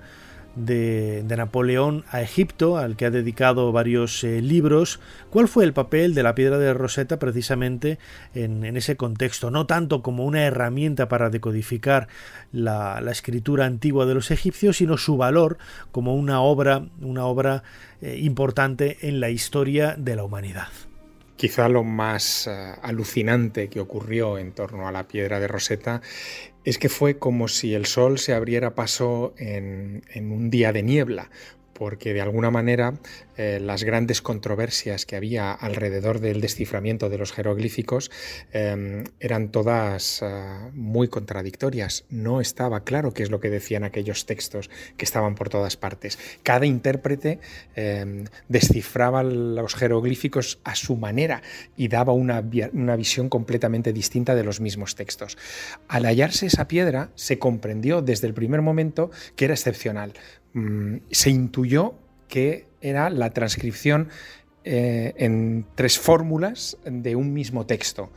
de, 0.56 1.24
Napoleón 1.38 2.04
a 2.10 2.24
Egipto, 2.24 2.78
al 2.78 2.96
que 2.96 3.06
ha 3.06 3.12
dedicado 3.12 3.72
varios 3.72 4.24
eh, 4.24 4.42
libros, 4.42 5.00
cuál 5.30 5.48
fue 5.48 5.66
el 5.66 5.74
papel 5.74 6.16
de 6.16 6.24
la 6.24 6.34
piedra 6.34 6.58
de 6.58 6.74
Rosetta 6.74 7.20
precisamente 7.20 8.00
en, 8.34 8.66
ese 8.76 8.98
contexto, 8.98 9.52
no 9.52 9.68
tanto 9.68 10.02
como 10.02 10.26
una 10.26 10.44
herramienta 10.44 11.08
para 11.08 11.30
decodificar 11.30 12.08
la, 12.52 13.00
escritura 13.12 13.66
antigua 13.66 14.08
de 14.08 14.16
los 14.16 14.32
egipcios, 14.32 14.78
sino 14.78 14.98
su 14.98 15.16
valor 15.16 15.60
como 15.92 16.16
una 16.16 16.42
obra, 16.42 16.88
una 17.02 17.26
obra 17.26 17.62
eh, 18.02 18.18
importante 18.20 18.98
en 19.08 19.20
la 19.20 19.30
historia 19.30 19.94
de 19.96 20.16
la 20.16 20.24
humanidad. 20.24 20.70
Quizá 21.38 21.70
lo 21.70 21.84
más 21.84 22.48
eh, 22.48 22.74
alucinante 22.82 23.70
que 23.70 23.80
ocurrió 23.80 24.38
en 24.38 24.52
torno 24.52 24.88
a 24.88 24.92
la 24.92 25.08
piedra 25.08 25.40
de 25.40 25.48
Rosetta 25.48 26.02
es 26.64 26.78
que 26.78 26.90
fue 26.90 27.18
como 27.18 27.48
si 27.48 27.74
el 27.74 27.86
sol 27.86 28.20
se 28.20 28.34
abriera 28.34 28.76
paso 28.76 29.34
en, 29.38 30.04
en 30.14 30.32
un 30.32 30.50
día 30.50 30.74
de 30.74 30.84
niebla, 30.84 31.30
porque 31.78 32.14
de 32.14 32.22
alguna 32.22 32.50
manera 32.50 32.96
eh, 33.38 33.60
las 33.62 33.84
grandes 33.84 34.24
controversias 34.24 35.06
que 35.06 35.16
había 35.16 35.52
alrededor 35.52 36.20
del 36.20 36.42
desciframiento 36.42 37.08
de 37.08 37.20
los 37.20 37.32
jeroglíficos 37.32 38.10
em, 38.52 39.04
eran 39.20 39.52
todas 39.52 40.24
eh, 40.24 40.26
muy 40.74 41.08
contradictorias. 41.08 42.06
No 42.10 42.42
estaba 42.42 42.84
claro 42.84 43.14
qué 43.14 43.22
es 43.22 43.30
lo 43.30 43.40
que 43.40 43.52
decían 43.52 43.84
aquellos 43.84 44.26
textos 44.26 44.72
que 44.98 45.06
estaban 45.06 45.36
por 45.36 45.50
todas 45.50 45.78
partes. 45.78 46.18
Cada 46.42 46.66
intérprete 46.66 47.40
em, 47.76 48.26
descifraba 48.50 49.22
los 49.22 49.76
jeroglíficos 49.76 50.60
a 50.64 50.74
su 50.74 50.96
manera 50.96 51.44
y 51.76 51.90
daba 51.90 52.12
una, 52.12 52.44
una 52.74 52.96
visión 52.96 53.30
completamente 53.30 53.94
distinta 53.94 54.34
de 54.34 54.44
los 54.44 54.60
mismos 54.62 54.96
textos. 54.96 55.38
Al 55.88 56.06
hallarse 56.06 56.48
esa 56.48 56.68
piedra, 56.68 57.12
se 57.14 57.38
comprendió 57.38 58.02
desde 58.02 58.26
el 58.26 58.34
primer 58.34 58.64
momento 58.64 59.12
que 59.36 59.46
era 59.46 59.54
excepcional. 59.54 60.14
Mm, 60.58 61.02
se 61.12 61.30
intuyó 61.30 61.94
que 62.28 62.66
era 62.82 63.12
la 63.12 63.30
transcripción 63.30 64.10
eh, 64.64 65.14
en 65.18 65.68
tres 65.76 66.00
fórmulas 66.00 66.80
de 66.84 67.16
un 67.16 67.32
mismo 67.32 67.68
texto 67.68 68.12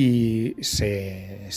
y 0.00 0.54
se, 0.60 1.48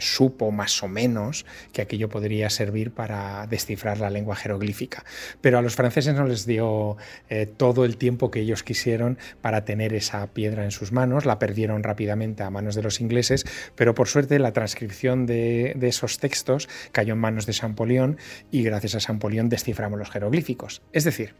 supo 0.00 0.50
más 0.50 0.82
o 0.82 0.88
menos 0.88 1.46
que 1.72 1.80
aquello 1.80 2.08
podría 2.08 2.50
servir 2.50 2.90
para 2.90 3.46
descifrar 3.46 4.00
la 4.00 4.10
lengua 4.10 4.34
jeroglífica. 4.34 5.04
Pero 5.40 5.56
a 5.56 5.62
los 5.62 5.76
franceses 5.76 6.16
no 6.16 6.24
les 6.24 6.44
dio 6.44 6.96
eh, 7.28 7.46
todo 7.46 7.84
el 7.84 7.98
tiempo 7.98 8.32
que 8.32 8.40
ellos 8.40 8.64
quisieron 8.64 9.16
para 9.42 9.64
tener 9.64 9.94
esa 9.94 10.26
piedra 10.26 10.64
en 10.64 10.72
sus 10.72 10.90
manos, 10.90 11.24
la 11.24 11.38
perdieron 11.38 11.84
rápidamente 11.84 12.42
a 12.42 12.50
manos 12.50 12.74
de 12.74 12.82
los 12.82 13.00
ingleses, 13.00 13.44
pero 13.76 13.94
por 13.94 14.08
suerte 14.08 14.40
la 14.40 14.52
transcripción 14.52 15.24
de, 15.24 15.78
esos 15.82 16.18
textos 16.18 16.68
cayó 16.90 17.12
en 17.12 17.20
manos 17.20 17.46
de 17.46 17.52
Champollion 17.52 18.18
y 18.50 18.64
gracias 18.64 18.96
a 18.96 18.98
Champollion 18.98 19.48
desciframos 19.48 20.00
los 20.00 20.10
jeroglíficos. 20.10 20.82
Es 20.92 21.04
decir, 21.04 21.36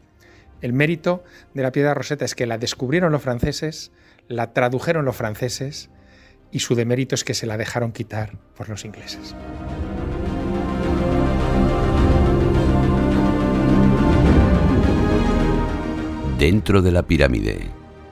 el 0.61 0.71
mérito 0.71 1.25
de 1.53 1.63
la 1.63 1.73
piedra 1.73 1.93
roseta 1.93 2.23
es 2.23 2.33
que 2.33 2.47
la 2.47 2.57
descubrieron 2.57 3.11
los 3.11 3.21
franceses, 3.21 3.91
la 4.29 4.53
tradujeron 4.53 5.03
los 5.03 5.17
franceses 5.17 5.89
y 6.51 6.59
su 6.59 6.75
demérito 6.75 7.15
es 7.15 7.23
que 7.23 7.33
se 7.33 7.47
la 7.47 7.57
dejaron 7.57 7.91
quitar 7.91 8.37
por 8.55 8.69
los 8.69 8.85
ingleses. 8.85 9.35
Dentro 16.37 16.81
de 16.81 16.91
la 16.91 17.03
pirámide, 17.03 17.69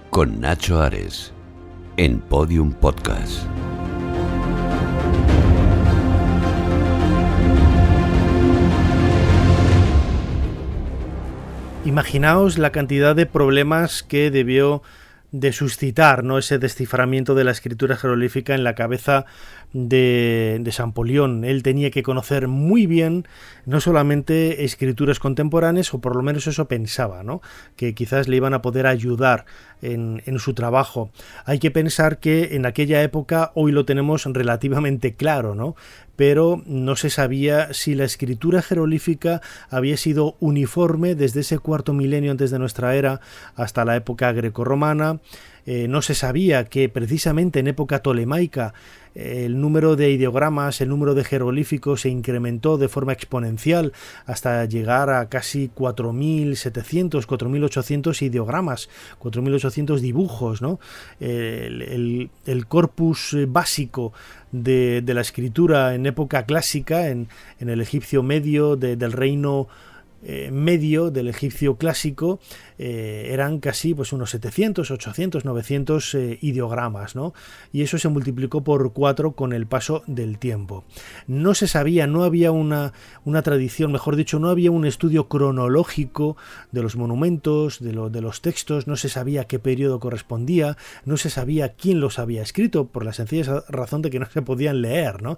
con 0.10 0.39
Nacho 0.39 0.82
Ares. 0.82 1.32
en 1.98 2.20
Podium 2.20 2.74
Podcast. 2.74 3.46
Imaginaos 11.86 12.58
la 12.58 12.72
cantidad 12.72 13.15
de 13.15 13.27
problemas 13.27 14.01
que 14.01 14.32
debió 14.32 14.82
de 15.39 15.51
suscitar 15.51 16.24
¿no? 16.24 16.38
ese 16.38 16.60
desciframiento 16.60 17.36
de 17.36 17.44
la 17.44 17.51
escritura 17.51 17.98
jeroglífica 17.98 18.56
en 18.56 18.63
la 18.63 18.74
cabeza 18.74 19.25
de, 19.74 20.60
de 20.62 20.72
Champollion. 20.72 21.43
Él 21.43 21.63
tenía 21.63 21.91
que 21.91 22.03
conocer 22.03 22.48
muy 22.48 22.88
bien 22.88 23.27
no 23.65 23.81
solamente 23.81 24.63
escrituras 24.63 25.19
contemporáneas, 25.19 25.93
o 25.93 26.00
por 26.00 26.15
lo 26.15 26.22
menos 26.22 26.48
eso 26.48 26.67
pensaba, 26.67 27.24
¿no? 27.24 27.41
que 27.75 27.93
quizás 27.93 28.27
le 28.27 28.38
iban 28.38 28.53
a 28.53 28.62
poder 28.62 28.88
ayudar 28.88 29.45
en, 29.81 30.22
en, 30.25 30.39
su 30.39 30.53
trabajo. 30.53 31.10
Hay 31.45 31.60
que 31.60 31.72
pensar 31.72 32.19
que 32.19 32.55
en 32.55 32.65
aquella 32.65 33.01
época, 33.01 33.51
hoy 33.55 33.72
lo 33.72 33.86
tenemos 33.86 34.25
relativamente 34.25 35.15
claro, 35.15 35.55
¿no? 35.55 35.75
pero 36.15 36.62
no 36.65 36.95
se 36.95 37.10
sabía 37.10 37.74
si 37.74 37.95
la 37.95 38.05
escritura 38.05 38.62
jeroglífica 38.62 39.41
había 39.69 39.98
sido 39.98 40.36
uniforme 40.39 41.15
desde 41.15 41.41
ese 41.41 41.60
cuarto 41.60 41.93
milenio 41.93 42.31
antes 42.31 42.51
de 42.51 42.60
nuestra 42.60 42.95
era 42.95 43.19
hasta 43.55 43.86
la 43.86 43.95
época 43.95 44.31
grecorromana. 44.31 45.19
Eh, 45.65 45.88
no 45.88 46.01
se 46.01 46.13
sabía 46.13 46.65
que 46.65 46.89
precisamente 46.89 47.60
en 47.60 47.67
época 47.67 48.00
tolemaica 48.00 48.74
el 49.15 49.60
número 49.60 49.95
de 49.95 50.12
ideogramas, 50.12 50.81
el 50.81 50.89
número 50.89 51.15
de 51.15 51.24
jeroglíficos 51.24 52.01
se 52.01 52.10
incrementó 52.10 52.77
de 52.77 52.89
forma 52.89 53.13
exponencial 53.13 53.93
hasta 54.25 54.65
llegar 54.65 55.10
a 55.10 55.29
casi 55.29 55.69
4.700, 55.74 57.25
4.800 57.25 58.22
ideogramas, 58.22 58.89
4.800 59.22 60.00
dibujos, 60.00 60.62
¿no? 60.62 60.79
El, 61.19 62.29
corpus 62.67 63.38
básico 63.48 64.12
de, 64.51 65.01
la 65.05 65.22
escritura 65.22 65.95
en 65.95 66.05
época 66.05 66.45
clásica, 66.45 67.10
en, 67.10 67.27
el 67.60 67.81
egipcio 67.81 68.22
medio 68.22 68.75
del 68.75 69.12
reino 69.12 69.67
eh, 70.27 70.50
medio 70.51 71.12
del 71.12 71.27
egipcio 71.27 71.77
clásico 71.77 72.39
eh, 72.79 73.29
eran 73.32 73.60
casi 73.60 73.94
pues 73.94 74.12
unos 74.12 74.32
700, 74.32 74.89
800, 74.89 75.46
900 75.46 76.17
ideogramas, 76.41 77.15
¿no? 77.15 77.34
Y 77.72 77.84
eso 77.84 78.00
se 78.00 78.10
multiplicó 78.10 78.63
por 78.63 78.91
cuatro 78.91 79.34
con 79.34 79.53
el 79.53 79.67
paso 79.67 80.03
del 80.08 80.39
tiempo. 80.39 80.84
No 81.27 81.53
se 81.53 81.67
sabía, 81.67 82.08
no 82.08 82.24
había 82.24 82.51
una, 82.51 82.94
una 83.24 83.44
tradición, 83.44 83.91
mejor 83.91 84.15
dicho, 84.15 84.39
no 84.39 84.50
había 84.50 84.72
un 84.72 84.86
estudio 84.86 85.27
cronológico 85.27 86.38
de 86.72 86.82
los 86.82 86.96
monumentos, 86.96 87.79
de, 87.79 87.91
de 88.10 88.22
los 88.22 88.41
textos, 88.41 88.88
no 88.88 88.96
se 88.96 89.10
sabía 89.10 89.46
qué 89.46 89.60
periodo 89.60 90.00
correspondía, 90.00 90.75
no 91.05 91.17
se 91.17 91.29
sabía 91.29 91.74
quién 91.74 92.00
los 92.00 92.17
había 92.17 92.41
escrito, 92.41 92.88
por 92.88 93.05
la 93.05 93.13
sencilla 93.13 93.63
razón 93.70 94.01
de 94.01 94.10
que 94.10 94.20
no 94.20 94.25
se 94.25 94.41
podían 94.41 94.82
leer, 94.82 95.22
¿no? 95.22 95.38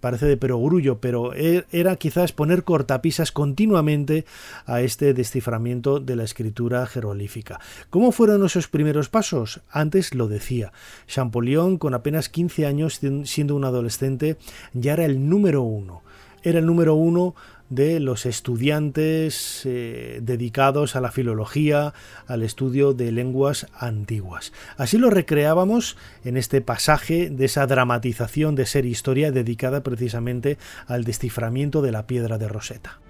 Parece 0.00 0.26
de 0.26 0.36
perogrullo, 0.36 1.00
pero 1.00 1.34
e, 1.34 1.64
era 1.72 1.96
quizás 1.96 2.32
poner 2.32 2.62
cortapisas 2.62 3.32
continuamente 3.32 4.24
a 4.66 4.80
este 4.80 5.14
desciframiento 5.14 6.00
de 6.00 6.16
la 6.16 6.24
escritura 6.24 6.86
jeroglífica. 6.86 7.60
¿Cómo 7.90 8.12
fueron 8.12 8.44
esos 8.44 8.68
primeros 8.68 9.08
pasos? 9.08 9.60
Antes 9.70 10.14
lo 10.14 10.28
decía. 10.28 10.72
Champollion, 11.06 11.78
con 11.78 11.94
apenas 11.94 12.28
15 12.28 12.66
años, 12.66 13.00
siendo 13.24 13.56
un 13.56 13.64
adolescente, 13.64 14.36
ya 14.72 14.94
era 14.94 15.04
el 15.04 15.28
número 15.28 15.62
uno. 15.62 16.02
Era 16.42 16.60
el 16.60 16.66
número 16.66 16.94
uno 16.94 17.34
de 17.70 18.00
los 18.00 18.26
estudiantes 18.26 19.62
eh, 19.64 20.20
dedicados 20.22 20.96
a 20.96 21.00
la 21.00 21.10
filología, 21.10 21.92
al 22.26 22.42
estudio 22.42 22.94
de 22.94 23.12
lenguas 23.12 23.66
antiguas. 23.78 24.52
Así 24.76 24.98
lo 24.98 25.10
recreábamos 25.10 25.96
en 26.24 26.36
este 26.36 26.60
pasaje 26.60 27.30
de 27.30 27.44
esa 27.44 27.66
dramatización 27.66 28.54
de 28.54 28.66
ser 28.66 28.86
historia 28.86 29.32
dedicada 29.32 29.82
precisamente 29.82 30.58
al 30.86 31.04
desciframiento 31.04 31.82
de 31.82 31.92
la 31.92 32.06
piedra 32.06 32.38
de 32.38 32.48
Rosetta. 32.48 33.00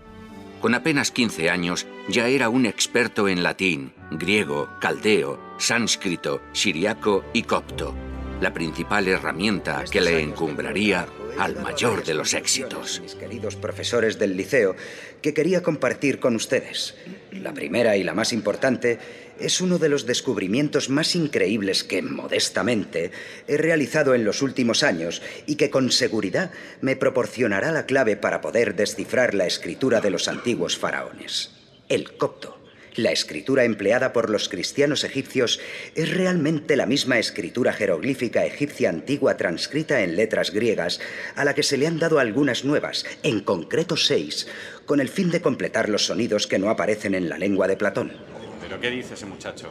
Con 0.60 0.74
apenas 0.74 1.12
15 1.12 1.50
años 1.50 1.86
ya 2.08 2.26
era 2.26 2.48
un 2.48 2.66
experto 2.66 3.28
en 3.28 3.42
latín, 3.42 3.92
griego, 4.10 4.68
caldeo, 4.80 5.38
sánscrito, 5.58 6.40
siriaco 6.52 7.24
y 7.32 7.42
copto, 7.42 7.94
la 8.40 8.52
principal 8.52 9.06
herramienta 9.06 9.84
que 9.90 10.00
le 10.00 10.20
encumbraría 10.20 11.06
al 11.38 11.56
mayor 11.56 12.04
de 12.04 12.14
los 12.14 12.34
éxitos. 12.34 13.00
Mis 13.00 13.14
queridos 13.14 13.56
profesores 13.56 14.18
del 14.18 14.36
liceo, 14.36 14.74
que 15.22 15.34
quería 15.34 15.62
compartir 15.62 16.18
con 16.18 16.34
ustedes. 16.34 16.96
La 17.32 17.54
primera 17.54 17.96
y 17.96 18.02
la 18.02 18.14
más 18.14 18.32
importante 18.32 18.98
es 19.38 19.60
uno 19.60 19.78
de 19.78 19.88
los 19.88 20.04
descubrimientos 20.04 20.90
más 20.90 21.14
increíbles 21.14 21.84
que, 21.84 22.02
modestamente, 22.02 23.12
he 23.46 23.56
realizado 23.56 24.14
en 24.14 24.24
los 24.24 24.42
últimos 24.42 24.82
años 24.82 25.22
y 25.46 25.54
que 25.54 25.70
con 25.70 25.92
seguridad 25.92 26.50
me 26.80 26.96
proporcionará 26.96 27.70
la 27.70 27.86
clave 27.86 28.16
para 28.16 28.40
poder 28.40 28.74
descifrar 28.74 29.34
la 29.34 29.46
escritura 29.46 30.00
de 30.00 30.10
los 30.10 30.26
antiguos 30.26 30.76
faraones. 30.76 31.52
El 31.88 32.16
copto. 32.16 32.57
La 32.98 33.12
escritura 33.12 33.62
empleada 33.62 34.12
por 34.12 34.28
los 34.28 34.48
cristianos 34.48 35.04
egipcios 35.04 35.60
es 35.94 36.10
realmente 36.10 36.74
la 36.74 36.84
misma 36.84 37.20
escritura 37.20 37.72
jeroglífica 37.72 38.44
egipcia 38.44 38.90
antigua 38.90 39.36
transcrita 39.36 40.02
en 40.02 40.16
letras 40.16 40.50
griegas, 40.50 40.98
a 41.36 41.44
la 41.44 41.54
que 41.54 41.62
se 41.62 41.76
le 41.76 41.86
han 41.86 42.00
dado 42.00 42.18
algunas 42.18 42.64
nuevas, 42.64 43.06
en 43.22 43.38
concreto 43.38 43.96
seis, 43.96 44.48
con 44.84 44.98
el 44.98 45.08
fin 45.08 45.30
de 45.30 45.40
completar 45.40 45.88
los 45.88 46.06
sonidos 46.06 46.48
que 46.48 46.58
no 46.58 46.70
aparecen 46.70 47.14
en 47.14 47.28
la 47.28 47.38
lengua 47.38 47.68
de 47.68 47.76
Platón. 47.76 48.14
¿Pero 48.60 48.80
qué 48.80 48.90
dice 48.90 49.14
ese 49.14 49.26
muchacho? 49.26 49.70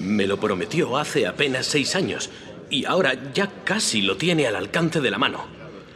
Me 0.00 0.26
lo 0.26 0.40
prometió 0.40 0.96
hace 0.96 1.28
apenas 1.28 1.66
seis 1.66 1.94
años 1.94 2.28
y 2.70 2.86
ahora 2.86 3.32
ya 3.32 3.52
casi 3.62 4.02
lo 4.02 4.16
tiene 4.16 4.48
al 4.48 4.56
alcance 4.56 5.00
de 5.00 5.12
la 5.12 5.18
mano. 5.18 5.46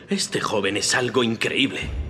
Este 0.09 0.41
joven 0.41 0.77
es 0.77 0.95
algo 0.95 1.25
increíble. 1.25 2.08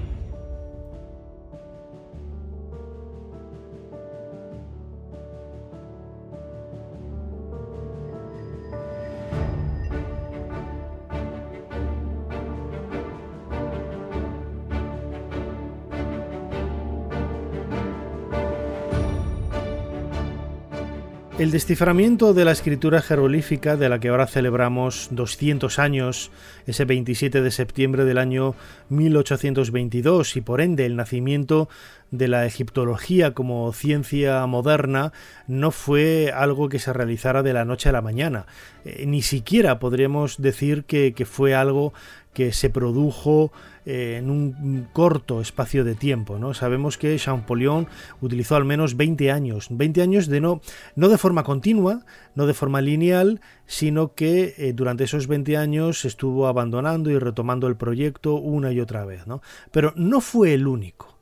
El 21.38 21.52
desciframiento 21.52 22.34
de 22.34 22.44
la 22.44 22.50
escritura 22.50 23.00
jeroglífica, 23.00 23.76
de 23.76 23.88
la 23.88 24.00
que 24.00 24.08
ahora 24.08 24.26
celebramos 24.26 25.06
200 25.12 25.78
años, 25.78 26.32
ese 26.66 26.84
27 26.84 27.42
de 27.42 27.52
septiembre 27.52 28.04
del 28.04 28.18
año 28.18 28.56
1822, 28.88 30.36
y 30.36 30.40
por 30.40 30.60
ende 30.60 30.84
el 30.84 30.96
nacimiento 30.96 31.68
de 32.10 32.26
la 32.26 32.44
egiptología 32.44 33.34
como 33.34 33.72
ciencia 33.72 34.44
moderna, 34.46 35.12
no 35.46 35.70
fue 35.70 36.32
algo 36.34 36.68
que 36.68 36.80
se 36.80 36.92
realizara 36.92 37.44
de 37.44 37.52
la 37.52 37.64
noche 37.64 37.88
a 37.88 37.92
la 37.92 38.02
mañana. 38.02 38.46
Eh, 38.84 39.04
ni 39.06 39.22
siquiera 39.22 39.78
podríamos 39.78 40.42
decir 40.42 40.82
que, 40.86 41.12
que 41.12 41.24
fue 41.24 41.54
algo 41.54 41.92
que 42.34 42.52
se 42.52 42.68
produjo 42.68 43.52
en 43.88 44.28
un 44.28 44.86
corto 44.92 45.40
espacio 45.40 45.82
de 45.82 45.94
tiempo. 45.94 46.38
¿no? 46.38 46.52
Sabemos 46.52 46.98
que 46.98 47.16
Champollion 47.16 47.86
utilizó 48.20 48.56
al 48.56 48.66
menos 48.66 48.98
20 48.98 49.32
años, 49.32 49.68
20 49.70 50.02
años 50.02 50.26
de 50.26 50.42
no, 50.42 50.60
no 50.94 51.08
de 51.08 51.16
forma 51.16 51.42
continua, 51.42 52.04
no 52.34 52.46
de 52.46 52.52
forma 52.52 52.82
lineal, 52.82 53.40
sino 53.64 54.14
que 54.14 54.54
eh, 54.58 54.74
durante 54.74 55.04
esos 55.04 55.26
20 55.26 55.56
años 55.56 56.04
estuvo 56.04 56.48
abandonando 56.48 57.10
y 57.10 57.18
retomando 57.18 57.66
el 57.66 57.76
proyecto 57.76 58.34
una 58.34 58.72
y 58.72 58.80
otra 58.80 59.06
vez. 59.06 59.26
¿no? 59.26 59.40
Pero 59.70 59.94
no 59.96 60.20
fue 60.20 60.52
el 60.52 60.66
único. 60.66 61.18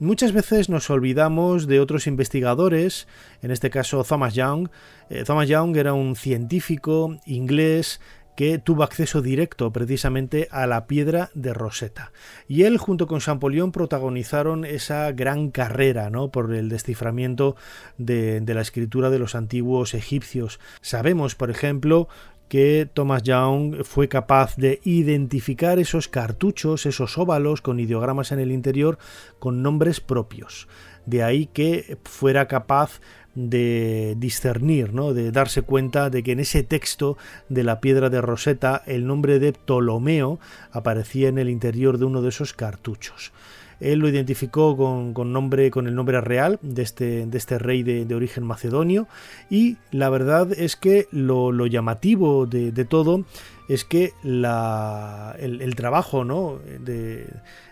Muchas 0.00 0.30
veces 0.30 0.68
nos 0.68 0.90
olvidamos 0.90 1.66
de 1.66 1.80
otros 1.80 2.06
investigadores, 2.06 3.08
en 3.42 3.50
este 3.50 3.68
caso 3.68 4.04
Thomas 4.04 4.32
Young. 4.32 4.68
Eh, 5.10 5.24
Thomas 5.24 5.48
Young 5.48 5.76
era 5.76 5.92
un 5.92 6.14
científico 6.14 7.18
inglés 7.26 8.00
que 8.38 8.60
tuvo 8.60 8.84
acceso 8.84 9.20
directo 9.20 9.72
precisamente 9.72 10.46
a 10.52 10.68
la 10.68 10.86
piedra 10.86 11.30
de 11.34 11.52
Rosetta. 11.52 12.12
Y 12.46 12.62
él 12.62 12.78
junto 12.78 13.08
con 13.08 13.18
Champollion 13.18 13.72
protagonizaron 13.72 14.64
esa 14.64 15.10
gran 15.10 15.50
carrera 15.50 16.08
¿no? 16.08 16.30
por 16.30 16.54
el 16.54 16.68
desciframiento 16.68 17.56
de, 17.96 18.40
de 18.40 18.54
la 18.54 18.60
escritura 18.60 19.10
de 19.10 19.18
los 19.18 19.34
antiguos 19.34 19.92
egipcios. 19.92 20.60
Sabemos, 20.82 21.34
por 21.34 21.50
ejemplo, 21.50 22.06
que 22.48 22.88
Thomas 22.94 23.24
Young 23.24 23.82
fue 23.82 24.08
capaz 24.08 24.54
de 24.54 24.78
identificar 24.84 25.80
esos 25.80 26.06
cartuchos, 26.06 26.86
esos 26.86 27.18
óvalos 27.18 27.60
con 27.60 27.80
ideogramas 27.80 28.30
en 28.30 28.38
el 28.38 28.52
interior 28.52 28.98
con 29.40 29.64
nombres 29.64 30.00
propios. 30.00 30.68
De 31.06 31.22
ahí 31.22 31.46
que 31.46 31.98
fuera 32.04 32.46
capaz 32.46 33.00
de 33.38 34.16
discernir, 34.18 34.92
¿no? 34.92 35.14
de 35.14 35.30
darse 35.30 35.62
cuenta 35.62 36.10
de 36.10 36.24
que 36.24 36.32
en 36.32 36.40
ese 36.40 36.64
texto 36.64 37.16
de 37.48 37.62
la 37.62 37.80
piedra 37.80 38.10
de 38.10 38.20
Rosetta 38.20 38.82
el 38.84 39.06
nombre 39.06 39.38
de 39.38 39.52
Ptolomeo 39.52 40.40
aparecía 40.72 41.28
en 41.28 41.38
el 41.38 41.48
interior 41.48 41.98
de 41.98 42.04
uno 42.04 42.20
de 42.20 42.30
esos 42.30 42.52
cartuchos. 42.52 43.30
él 43.78 44.00
lo 44.00 44.08
identificó 44.08 44.76
con, 44.76 45.32
nombre, 45.32 45.70
con 45.70 45.86
el 45.86 45.94
nombre 45.94 46.20
real 46.20 46.58
de 46.62 46.82
este, 46.82 47.26
de 47.26 47.38
este 47.38 47.60
rey 47.60 47.84
de, 47.84 48.12
origen 48.12 48.42
macedonio 48.42 49.06
y 49.48 49.76
la 49.92 50.10
verdad 50.10 50.52
es 50.52 50.74
que 50.74 51.06
lo, 51.12 51.52
llamativo 51.66 52.46
de, 52.46 52.72
todo 52.86 53.24
es 53.68 53.84
que 53.84 54.14
la, 54.24 55.36
el, 55.38 55.76
trabajo 55.76 56.24
¿no? 56.24 56.58
de, 56.80 57.28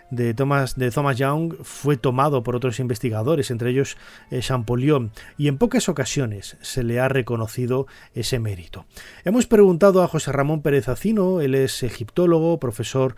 de 0.09 0.33
Thomas, 0.33 0.75
de 0.75 0.91
Thomas 0.91 1.17
Young 1.17 1.55
fue 1.63 1.97
tomado 1.97 2.43
por 2.43 2.55
otros 2.55 2.79
investigadores, 2.79 3.51
entre 3.51 3.71
ellos 3.71 3.97
eh, 4.31 4.39
Champollion, 4.39 5.11
y 5.37 5.47
en 5.47 5.57
pocas 5.57 5.89
ocasiones 5.89 6.57
se 6.61 6.83
le 6.83 6.99
ha 6.99 7.07
reconocido 7.07 7.87
ese 8.13 8.39
mérito. 8.39 8.85
Hemos 9.25 9.47
preguntado 9.47 10.03
a 10.03 10.07
José 10.07 10.31
Ramón 10.31 10.61
Pérez 10.61 10.87
Acino, 10.87 11.41
él 11.41 11.55
es 11.55 11.83
egiptólogo, 11.83 12.59
profesor 12.59 13.15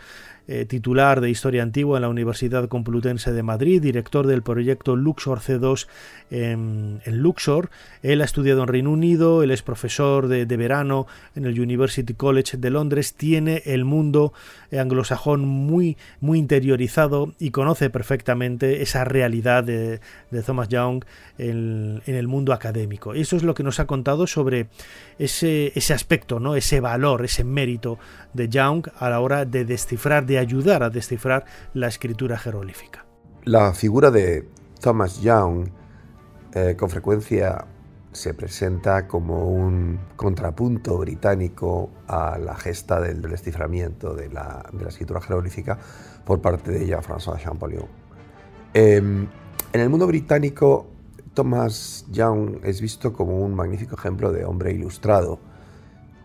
eh, 0.52 0.66
titular 0.66 1.22
de 1.22 1.30
Historia 1.30 1.62
Antigua 1.62 2.00
en 2.00 2.02
la 2.02 2.10
Universidad 2.10 2.68
Complutense 2.70 3.32
de 3.32 3.44
Madrid, 3.44 3.80
director 3.80 4.26
del 4.26 4.42
proyecto 4.42 4.96
Luxor 4.96 5.42
C2 5.42 5.86
en, 6.32 7.02
Luxor. 7.06 7.70
Él 8.02 8.20
ha 8.22 8.26
estudiado 8.26 8.64
en 8.64 8.68
Reino 8.68 8.90
Unido, 8.90 9.44
él 9.44 9.52
es 9.52 9.62
profesor 9.62 10.28
de, 10.28 10.46
verano 10.58 11.06
en 11.36 11.46
el 11.46 11.60
University 11.60 12.16
College 12.16 12.58
de 12.58 12.72
Londres, 12.72 13.14
tiene 13.14 13.62
el 13.68 13.86
mundo 13.86 14.34
anglosajón 14.76 15.48
muy, 15.48 15.98
muy 16.20 16.40
interiorizado 16.40 17.32
y 17.38 17.52
conoce 17.52 17.92
perfectamente 17.92 18.82
esa 18.82 19.04
realidad 19.04 19.64
de, 19.64 20.00
Thomas 20.44 20.68
Young 20.68 21.04
en, 21.38 22.02
el 22.08 22.28
mundo 22.28 22.54
académico. 22.54 23.14
Eso 23.14 23.36
es 23.36 23.44
lo 23.44 23.54
que 23.54 23.62
nos 23.62 23.80
ha 23.80 23.86
contado 23.86 24.26
sobre 24.26 24.66
ese, 25.20 25.74
ese 25.76 25.94
aspecto, 25.94 26.40
¿no? 26.40 26.56
ese 26.56 26.80
valor, 26.80 27.24
ese 27.24 27.44
mérito 27.44 28.00
de 28.34 28.50
Young 28.50 28.88
a 28.98 29.12
la 29.12 29.20
hora 29.20 29.46
de 29.46 29.64
descifrar, 29.64 30.26
de 30.26 30.39
ayudar 30.40 30.84
a 30.84 30.90
descifrar 30.90 31.46
la 31.74 31.88
escritura 31.88 32.38
jeroglífica. 32.38 33.06
La 33.44 33.74
figura 33.74 34.12
de 34.12 34.48
Thomas 34.82 35.22
Young 35.22 35.70
eh, 36.54 36.76
con 36.78 36.90
frecuencia 36.90 37.66
se 38.12 38.34
presenta 38.34 39.08
como 39.08 39.50
un 39.50 40.00
contrapunto 40.16 40.98
británico 40.98 41.92
a 42.08 42.38
la 42.38 42.56
gesta 42.56 43.00
del, 43.00 43.22
desciframiento 43.22 44.16
de 44.16 44.30
la, 44.30 44.66
escritura 44.88 45.22
jeroglífica 45.22 45.78
por 46.26 46.42
parte 46.42 46.72
de 46.72 46.88
Jean-François 46.88 47.38
Champollion. 47.38 47.86
Em, 48.74 49.28
en 49.74 49.82
el 49.82 49.90
mundo 49.90 50.08
británico, 50.08 50.88
Thomas 51.34 52.06
Young 52.12 52.60
es 52.64 52.82
visto 52.82 53.14
como 53.14 53.40
un 53.40 53.54
magnífico 53.54 53.96
ejemplo 53.96 54.32
de 54.32 54.44
hombre 54.44 54.74
ilustrado, 54.74 55.40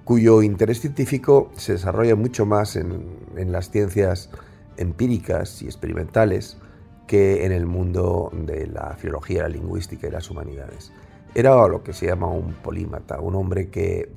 cuyo 0.05 0.43
interés 0.43 0.81
científico 0.81 1.51
se 1.57 1.73
desarrolla 1.73 2.14
mucho 2.14 2.47
más 2.47 2.77
en, 2.77 3.07
las 3.35 3.71
ciencias 3.71 4.31
empíricas 4.77 5.62
y 5.62 5.67
experimentales 5.67 6.59
que 7.07 7.45
en 7.45 7.53
el 7.53 7.67
mundo 7.67 8.31
de 8.33 8.67
la 8.67 8.97
filología, 8.97 9.43
la 9.43 9.49
lingüística 9.49 10.07
y 10.07 10.11
las 10.11 10.31
humanidades. 10.31 10.93
Era 11.35 11.67
lo 11.67 11.83
que 11.83 11.93
se 11.93 12.07
llama 12.07 12.29
un 12.29 12.55
polímata, 12.55 13.21
un 13.21 13.35
hombre 13.35 13.69
que, 13.69 14.12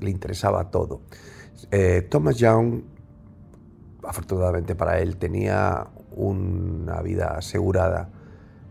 le 0.00 0.10
interesaba 0.10 0.70
todo. 0.70 1.00
Eh, 1.70 2.06
Thomas 2.08 2.36
Young, 2.36 2.82
afortunadamente 4.02 4.74
para 4.74 5.00
él, 5.00 5.16
tenía 5.16 5.88
una 6.10 7.00
vida 7.02 7.36
asegurada 7.36 8.10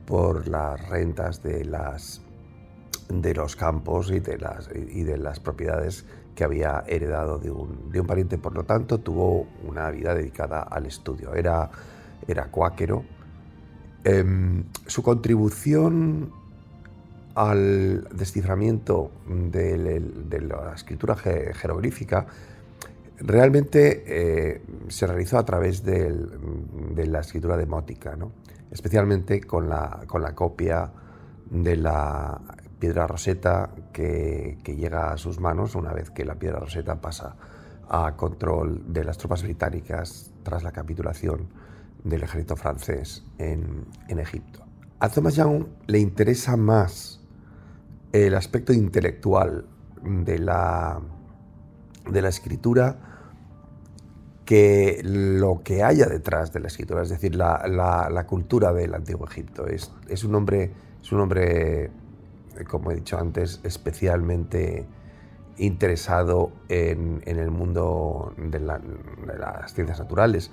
por 0.06 0.48
las 0.48 0.88
rentas 0.90 1.44
de 1.44 1.66
las 1.66 2.22
de 3.10 3.34
los 3.34 3.56
campos 3.56 4.12
y 4.12 4.20
de 4.20 4.38
las, 4.38 4.70
y 4.74 5.04
de 5.04 5.18
las 5.18 5.40
propiedades 5.40 6.06
que 6.36 6.44
había 6.44 6.84
heredado 6.88 7.40
de 7.40 7.50
un, 7.50 7.92
de 7.92 8.02
un, 8.02 8.08
pariente. 8.08 8.38
Por 8.38 8.54
lo 8.54 8.64
tanto, 8.64 9.00
tuvo 9.00 9.48
una 9.68 9.90
vida 9.90 10.14
dedicada 10.14 10.62
al 10.62 10.86
estudio. 10.86 11.34
Era, 11.34 11.70
era 12.28 12.46
cuáquero. 12.52 13.04
Em, 14.04 14.64
su 14.86 15.02
contribución 15.02 16.32
al 17.36 18.08
desciframiento 18.16 19.12
de, 19.28 20.02
la 20.42 20.74
escritura 20.74 21.16
jeroglífica 21.16 22.26
realmente 23.20 24.04
eh, 24.08 24.62
se 24.88 25.06
realizó 25.06 25.38
a 25.38 25.46
través 25.46 25.84
de 25.84 27.06
la 27.06 27.20
escritura 27.20 27.58
demótica, 27.58 28.16
¿no? 28.16 28.32
especialmente 28.72 29.42
con 29.42 29.70
la, 29.70 30.04
con 30.08 30.22
la 30.22 30.34
copia 30.34 30.92
de 31.50 31.76
la 31.78 32.40
piedra 32.80 33.08
roseta 33.08 33.72
que, 33.92 34.58
llega 34.66 35.12
a 35.12 35.18
sus 35.18 35.40
manos 35.40 35.76
una 35.76 35.94
vez 35.94 36.10
que 36.10 36.26
la 36.26 36.36
piedra 36.36 36.60
roseta 36.60 37.02
pasa 37.02 37.36
a 37.90 38.16
control 38.16 38.84
de 38.88 39.04
las 39.04 39.18
tropas 39.18 39.44
británicas 39.44 40.32
tras 40.44 40.64
la 40.64 40.72
capitulación 40.72 41.48
del 42.04 42.24
ejército 42.24 42.56
francés 42.56 43.24
en, 43.38 43.86
Egipto. 44.08 44.66
A 45.00 45.10
Thomas 45.10 45.36
Young 45.36 45.66
le 45.88 46.00
interesa 46.00 46.58
más 46.58 47.22
el 48.12 48.36
aspecto 48.36 48.74
intelectual 48.74 49.66
de 50.04 50.40
la, 50.40 51.00
de 52.10 52.22
la 52.22 52.30
escritura 52.30 52.98
que 54.46 55.02
lo 55.04 55.62
que 55.62 55.84
haya 55.84 56.06
detrás 56.06 56.54
de 56.54 56.62
la 56.62 56.68
escritura, 56.68 57.02
es 57.04 57.10
decir, 57.10 57.36
la, 57.36 58.26
cultura 58.28 58.72
del 58.72 58.94
antiguo 58.94 59.28
Egipto. 59.28 59.68
Es, 59.68 59.92
es, 60.08 60.24
un 60.24 60.36
hombre, 60.36 60.72
es 61.02 61.12
un 61.12 61.20
hombre 61.20 61.92
como 62.66 62.92
he 62.92 62.96
dicho 62.96 63.18
antes, 63.18 63.60
especialmente 63.64 64.86
interesado 65.58 66.52
en, 66.70 67.24
el 67.26 67.50
mundo 67.52 68.34
de, 68.38 68.60
las 68.60 69.74
ciencias 69.74 70.00
naturales. 70.00 70.52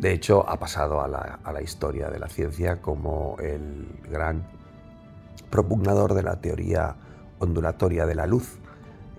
De 0.00 0.12
hecho, 0.12 0.48
ha 0.48 0.58
pasado 0.58 1.00
a 1.00 1.08
la, 1.08 1.62
historia 1.62 2.08
de 2.08 2.18
la 2.18 2.28
ciencia 2.28 2.80
como 2.80 3.36
el 3.40 4.00
gran 4.10 4.46
propugnador 5.50 6.14
de 6.14 6.22
la 6.22 6.40
teoría 6.40 6.96
ondulatoria 7.38 8.06
de 8.06 8.14
la 8.14 8.26
luz. 8.26 8.58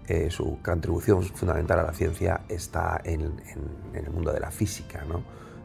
Eh, 0.07 0.31
su 0.31 0.59
contribución 0.63 1.21
fundamental 1.23 1.79
a 1.79 1.83
la 1.83 1.93
ciencia 1.93 2.41
está 2.49 2.99
en, 3.03 3.41
el 3.93 4.09
mundo 4.09 4.33
de 4.33 4.39
la 4.39 4.51
física, 4.51 5.05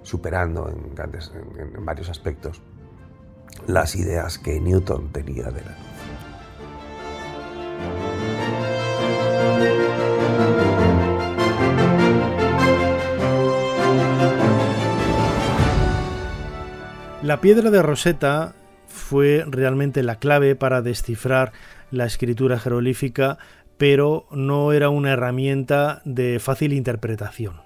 superando 0.03 0.69
en, 0.69 0.95
grandes, 0.95 1.33
en 1.59 1.85
varios 1.85 2.11
aspectos 2.11 2.61
las 3.67 3.97
ideas 3.97 4.39
que 4.39 4.61
Newton 4.61 5.11
tenía 5.13 5.45
de 5.45 5.63
la 5.63 5.71
luz. 5.71 5.94
La 17.25 17.41
piedra 17.41 17.71
de 17.71 17.81
Rosetta 17.81 18.55
fue 18.87 19.47
realmente 19.49 20.03
la 20.03 20.17
clave 20.17 20.57
para 20.57 20.83
descifrar 20.83 21.53
la 21.91 22.05
escritura 22.05 22.59
jeroglífica, 22.59 23.39
pero 23.79 24.27
no 24.31 24.73
era 24.75 24.91
una 24.91 25.13
herramienta 25.13 26.03
de 26.05 26.39
fácil 26.39 26.75
interpretación. 26.75 27.63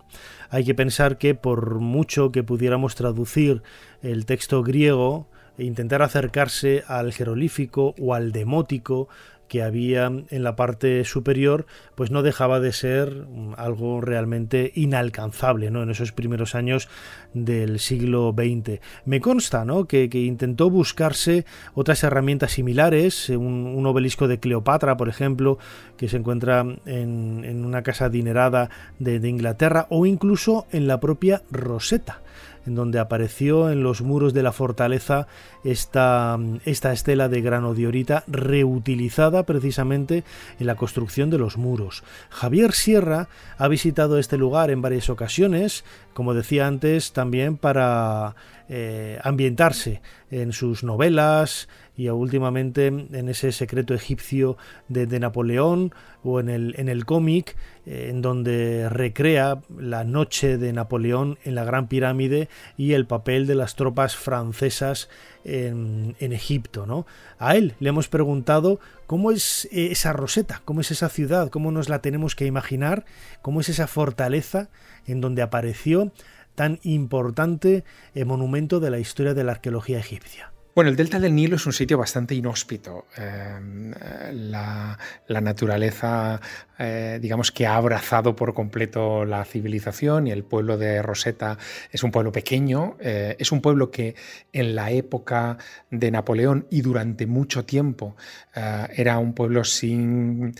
Hay 0.48 0.64
que 0.64 0.76
pensar 0.76 1.18
que 1.18 1.34
por 1.34 1.80
mucho 1.80 2.30
que 2.30 2.44
pudiéramos 2.44 2.94
traducir 2.94 3.62
el 4.00 4.26
texto 4.26 4.62
griego, 4.62 5.26
e 5.58 5.64
intentar 5.64 6.02
acercarse 6.02 6.84
al 6.86 7.12
jeroglífico 7.12 7.96
o 8.00 8.14
al 8.14 8.30
demótico, 8.30 9.08
que 9.48 9.62
había 9.62 10.06
en 10.06 10.42
la 10.42 10.56
parte 10.56 11.04
superior, 11.04 11.66
pues 11.94 12.10
no 12.10 12.22
dejaba 12.22 12.60
de 12.60 12.72
ser 12.72 13.26
algo 13.56 14.00
realmente 14.00 14.72
inalcanzable 14.74 15.70
¿no? 15.70 15.82
en 15.82 15.90
esos 15.90 16.12
primeros 16.12 16.54
años 16.54 16.88
del 17.34 17.78
siglo 17.78 18.34
XX. 18.36 18.80
Me 19.04 19.20
consta 19.20 19.64
¿no? 19.64 19.86
que, 19.86 20.08
intentó 20.12 20.70
buscarse 20.70 21.44
otras 21.74 22.02
herramientas 22.04 22.52
similares, 22.52 23.30
un, 23.30 23.84
obelisco 23.86 24.28
de 24.28 24.38
Cleopatra, 24.38 24.96
por 24.96 25.08
ejemplo, 25.08 25.58
que 25.96 26.08
se 26.08 26.18
encuentra 26.18 26.64
en, 26.84 27.64
una 27.64 27.82
casa 27.82 28.06
adinerada 28.06 28.70
de, 28.98 29.18
de 29.18 29.28
Inglaterra, 29.28 29.86
o 29.88 30.04
incluso 30.04 30.66
en 30.70 30.86
la 30.86 31.00
propia 31.00 31.42
Rosetta 31.50 32.20
en 32.68 32.74
donde 32.74 32.98
apareció 32.98 33.70
en 33.70 33.82
los 33.82 34.02
muros 34.02 34.34
de 34.34 34.42
la 34.42 34.52
fortaleza 34.52 35.26
esta, 35.64 36.38
esta 36.64 36.92
estela 36.92 37.28
de 37.28 37.40
grano 37.40 37.74
diorita 37.74 38.24
reutilizada 38.26 39.44
precisamente 39.44 40.22
en 40.60 40.66
la 40.66 40.76
construcción 40.76 41.30
de 41.30 41.38
los 41.38 41.56
muros. 41.56 42.04
Javier 42.28 42.72
Sierra 42.72 43.28
ha 43.56 43.68
visitado 43.68 44.18
este 44.18 44.36
lugar 44.36 44.70
en 44.70 44.82
varias 44.82 45.08
ocasiones, 45.08 45.84
como 46.12 46.34
decía 46.34 46.66
antes, 46.66 47.12
también 47.12 47.56
para 47.56 48.36
eh, 48.68 49.18
ambientarse 49.24 50.02
en 50.30 50.52
sus 50.52 50.84
novelas, 50.84 51.68
y 51.98 52.08
últimamente 52.08 52.86
en 52.86 53.28
ese 53.28 53.50
secreto 53.50 53.92
egipcio 53.92 54.56
de, 54.88 55.18
Napoleón 55.18 55.92
o 56.22 56.38
en 56.38 56.48
el, 56.48 56.74
en 56.78 56.88
el 56.88 57.04
cómic 57.04 57.56
eh, 57.86 58.06
en 58.08 58.22
donde 58.22 58.88
recrea 58.88 59.62
la 59.76 60.04
noche 60.04 60.58
de 60.58 60.72
Napoleón 60.72 61.38
en 61.42 61.56
la 61.56 61.64
Gran 61.64 61.88
Pirámide 61.88 62.48
y 62.76 62.92
el 62.92 63.06
papel 63.06 63.48
de 63.48 63.56
las 63.56 63.74
tropas 63.74 64.14
francesas 64.14 65.08
en, 65.44 66.14
en 66.20 66.32
Egipto. 66.32 66.86
¿no? 66.86 67.04
A 67.40 67.56
él 67.56 67.74
le 67.80 67.88
hemos 67.88 68.06
preguntado 68.06 68.78
cómo 69.08 69.32
es 69.32 69.64
eh, 69.72 69.88
esa 69.90 70.12
Roseta, 70.12 70.62
cómo 70.64 70.82
es 70.82 70.92
esa 70.92 71.08
ciudad, 71.08 71.50
cómo 71.50 71.72
nos 71.72 71.88
la 71.88 72.00
tenemos 72.00 72.36
que 72.36 72.46
imaginar, 72.46 73.06
cómo 73.42 73.60
es 73.60 73.68
esa 73.70 73.88
fortaleza 73.88 74.70
en 75.04 75.20
donde 75.20 75.42
apareció 75.42 76.12
tan 76.54 76.78
importante 76.84 77.82
eh, 78.14 78.24
monumento 78.24 78.78
de 78.78 78.90
la 78.90 79.00
historia 79.00 79.34
de 79.34 79.42
la 79.42 79.52
arqueología 79.52 79.98
egipcia. 79.98 80.52
Bueno, 80.78 80.92
el 80.92 80.96
delta 80.96 81.18
del 81.18 81.34
Nilo 81.34 81.56
es 81.56 81.66
un 81.66 81.72
sitio 81.72 81.98
bastante 81.98 82.36
inhóspito. 82.36 83.06
Em, 83.16 83.92
la, 84.30 84.96
naturaleza, 85.28 86.40
eh, 86.78 87.18
digamos 87.20 87.50
que 87.50 87.66
ha 87.66 87.74
abrazado 87.74 88.36
por 88.36 88.54
completo 88.54 89.24
la 89.24 89.44
civilización 89.44 90.28
y 90.28 90.30
el 90.30 90.44
pueblo 90.44 90.78
de 90.78 91.02
Rosetta 91.02 91.58
es 91.90 92.04
un 92.04 92.12
pueblo 92.12 92.30
pequeño, 92.30 92.96
eh, 93.00 93.34
es 93.40 93.50
un 93.50 93.60
pueblo 93.60 93.90
que 93.90 94.14
en 94.52 94.76
la 94.76 94.92
época 94.92 95.58
de 95.90 96.12
Napoleón 96.12 96.68
y 96.70 96.82
durante 96.82 97.26
mucho 97.26 97.64
tiempo 97.64 98.14
eh, 98.54 98.86
era 98.94 99.18
un 99.18 99.32
pueblo 99.32 99.64
sin 99.64 100.54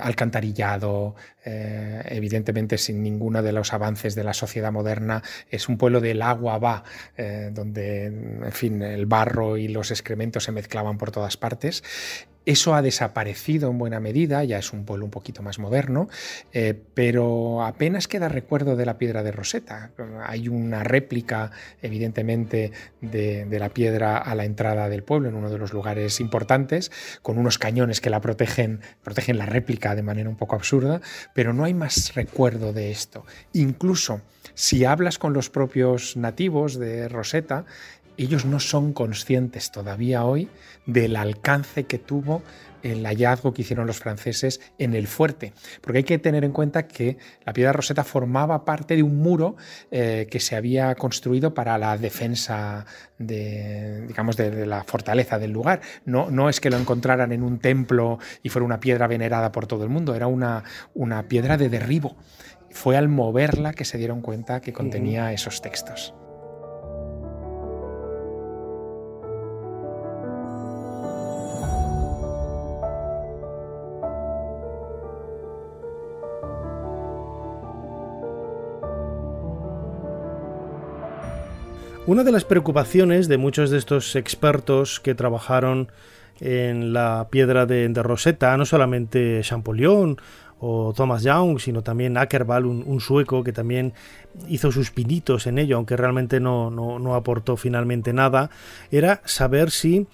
alcantarillado, 0.00 1.16
evidentemente 1.44 2.76
sin 2.76 3.02
ninguno 3.02 3.40
de 3.42 3.52
los 3.52 3.72
avances 3.72 4.14
de 4.16 4.24
la 4.24 4.32
sociedad 4.32 4.72
moderna, 4.72 5.22
es 5.48 5.68
un 5.68 5.78
pueblo 5.78 6.00
del 6.00 6.22
agua 6.22 6.58
va, 6.58 6.82
donde, 7.52 8.06
en 8.06 8.52
fin, 8.52 8.82
el 8.82 9.06
barro 9.06 9.55
y 9.56 9.68
los 9.68 9.90
excrementos 9.90 10.44
se 10.44 10.52
mezclaban 10.52 10.98
por 10.98 11.10
todas 11.10 11.36
partes. 11.36 11.82
Eso 12.46 12.76
ha 12.76 12.82
desaparecido 12.82 13.70
en 13.70 13.78
buena 13.78 13.98
medida, 13.98 14.44
ya 14.44 14.58
es 14.58 14.72
un 14.72 14.84
pueblo 14.84 15.04
un 15.04 15.10
poquito 15.10 15.42
más 15.42 15.58
moderno, 15.58 16.08
eh, 16.52 16.80
pero 16.94 17.64
apenas 17.64 18.06
queda 18.06 18.28
recuerdo 18.28 18.76
de 18.76 18.86
la 18.86 18.98
piedra 18.98 19.24
de 19.24 19.32
Rosetta. 19.32 19.90
Hay 20.24 20.46
una 20.46 20.84
réplica, 20.84 21.50
evidentemente, 21.82 22.70
de, 23.00 23.48
la 23.58 23.70
piedra 23.70 24.18
a 24.18 24.36
la 24.36 24.44
entrada 24.44 24.88
del 24.88 25.02
pueblo, 25.02 25.28
en 25.28 25.34
uno 25.34 25.50
de 25.50 25.58
los 25.58 25.72
lugares 25.72 26.20
importantes, 26.20 26.92
con 27.20 27.36
unos 27.36 27.58
cañones 27.58 28.00
que 28.00 28.10
la 28.10 28.20
protegen, 28.20 28.80
protegen 29.02 29.38
la 29.38 29.46
réplica 29.46 29.96
de 29.96 30.04
manera 30.04 30.30
un 30.30 30.36
poco 30.36 30.54
absurda, 30.54 31.00
pero 31.34 31.52
no 31.52 31.64
hay 31.64 31.74
más 31.74 32.14
recuerdo 32.14 32.72
de 32.72 32.92
esto. 32.92 33.26
Incluso 33.54 34.20
si 34.54 34.84
hablas 34.84 35.18
con 35.18 35.32
los 35.32 35.50
propios 35.50 36.16
nativos 36.16 36.78
de 36.78 37.08
Rosetta, 37.08 37.64
ellos 38.24 38.44
no 38.44 38.60
son 38.60 38.92
conscientes 38.92 39.70
todavía 39.70 40.24
hoy 40.24 40.48
del 40.86 41.16
alcance 41.16 41.84
que 41.84 41.98
tuvo 41.98 42.42
el 42.82 43.04
hallazgo 43.04 43.52
que 43.52 43.62
hicieron 43.62 43.86
los 43.86 43.98
franceses 43.98 44.60
en 44.78 44.94
el 44.94 45.06
fuerte. 45.06 45.52
Porque 45.80 45.98
hay 45.98 46.04
que 46.04 46.18
tener 46.18 46.44
en 46.44 46.52
cuenta 46.52 46.86
que 46.86 47.16
la 47.44 47.52
piedra 47.52 47.72
roseta 47.72 48.04
formaba 48.04 48.64
parte 48.64 48.96
de 48.96 49.02
un 49.02 49.16
muro 49.16 49.56
eh, 49.90 50.26
que 50.30 50.40
se 50.40 50.56
había 50.56 50.94
construido 50.94 51.54
para 51.54 51.78
la 51.78 51.96
defensa 51.98 52.86
de, 53.18 54.06
digamos, 54.06 54.36
de, 54.36 54.66
la 54.66 54.84
fortaleza 54.84 55.38
del 55.38 55.50
lugar. 55.50 55.80
No, 56.04 56.30
no, 56.30 56.48
es 56.48 56.60
que 56.60 56.70
lo 56.70 56.76
encontraran 56.76 57.32
en 57.32 57.42
un 57.42 57.58
templo 57.58 58.18
y 58.42 58.48
fuera 58.48 58.64
una 58.64 58.80
piedra 58.80 59.06
venerada 59.06 59.52
por 59.52 59.66
todo 59.66 59.84
el 59.84 59.90
mundo, 59.90 60.14
era 60.14 60.26
una, 60.26 60.64
una 60.94 61.28
piedra 61.28 61.56
de 61.56 61.68
derribo. 61.68 62.16
Fue 62.70 62.96
al 62.96 63.08
moverla 63.08 63.72
que 63.72 63.84
se 63.84 63.98
dieron 63.98 64.20
cuenta 64.20 64.60
que 64.60 64.72
contenía 64.72 65.32
esos 65.32 65.62
textos. 65.62 66.14
Una 82.06 82.22
de 82.22 82.30
las 82.30 82.44
preocupaciones 82.44 83.26
de 83.26 83.36
muchos 83.36 83.70
de 83.70 83.78
estos 83.78 84.14
expertos 84.14 85.00
que 85.00 85.16
trabajaron 85.16 85.90
en 86.38 86.92
la 86.92 87.26
piedra 87.32 87.66
de, 87.66 87.92
Rosetta, 87.94 88.56
no 88.56 88.64
solamente 88.64 89.40
Champollion 89.42 90.16
o 90.60 90.94
Thomas 90.96 91.24
Young, 91.24 91.58
sino 91.58 91.82
también 91.82 92.16
Ackervall, 92.16 92.64
un, 92.64 93.00
sueco 93.00 93.42
que 93.42 93.52
también 93.52 93.92
hizo 94.46 94.70
sus 94.70 94.92
pinitos 94.92 95.48
en 95.48 95.58
ello, 95.58 95.78
aunque 95.78 95.96
realmente 95.96 96.38
no, 96.38 96.70
no, 96.70 97.14
aportó 97.16 97.56
finalmente 97.56 98.12
nada, 98.12 98.50
era 98.92 99.20
saber 99.24 99.72
si 99.72 100.06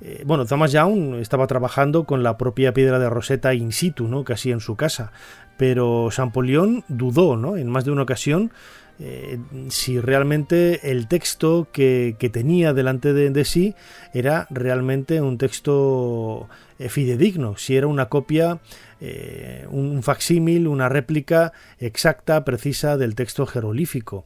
eh, 0.00 0.24
bueno, 0.26 0.46
Thomas 0.46 0.72
Young 0.72 1.14
estaba 1.14 1.46
trabajando 1.46 2.04
con 2.04 2.24
la 2.24 2.36
propia 2.36 2.74
piedra 2.74 2.98
de 2.98 3.08
Rosetta 3.08 3.54
in 3.54 3.70
situ, 3.70 4.08
¿no? 4.08 4.24
casi 4.24 4.50
en 4.50 4.58
su 4.58 4.74
casa, 4.74 5.12
pero 5.56 6.08
Champollion 6.10 6.84
dudó, 6.88 7.36
¿no? 7.36 7.56
En 7.56 7.68
más 7.68 7.84
de 7.84 7.92
una 7.92 8.02
ocasión 8.02 8.50
eh, 8.98 9.38
si 9.68 10.00
realmente 10.00 10.90
el 10.90 11.06
texto 11.06 11.68
que, 11.70 12.16
tenía 12.32 12.72
delante 12.72 13.12
de, 13.12 13.44
sí 13.44 13.74
era 14.14 14.46
realmente 14.48 15.20
un 15.20 15.36
texto 15.36 16.48
eh, 16.78 16.88
fidedigno, 16.88 17.56
si 17.58 17.76
era 17.76 17.88
una 17.88 18.08
copia, 18.08 18.60
eh, 19.00 19.66
un 19.70 20.02
facsímil, 20.02 20.66
una 20.66 20.88
réplica 20.88 21.52
exacta, 21.78 22.44
precisa 22.44 22.96
del 22.96 23.14
texto 23.14 23.44
jeroglífico. 23.44 24.24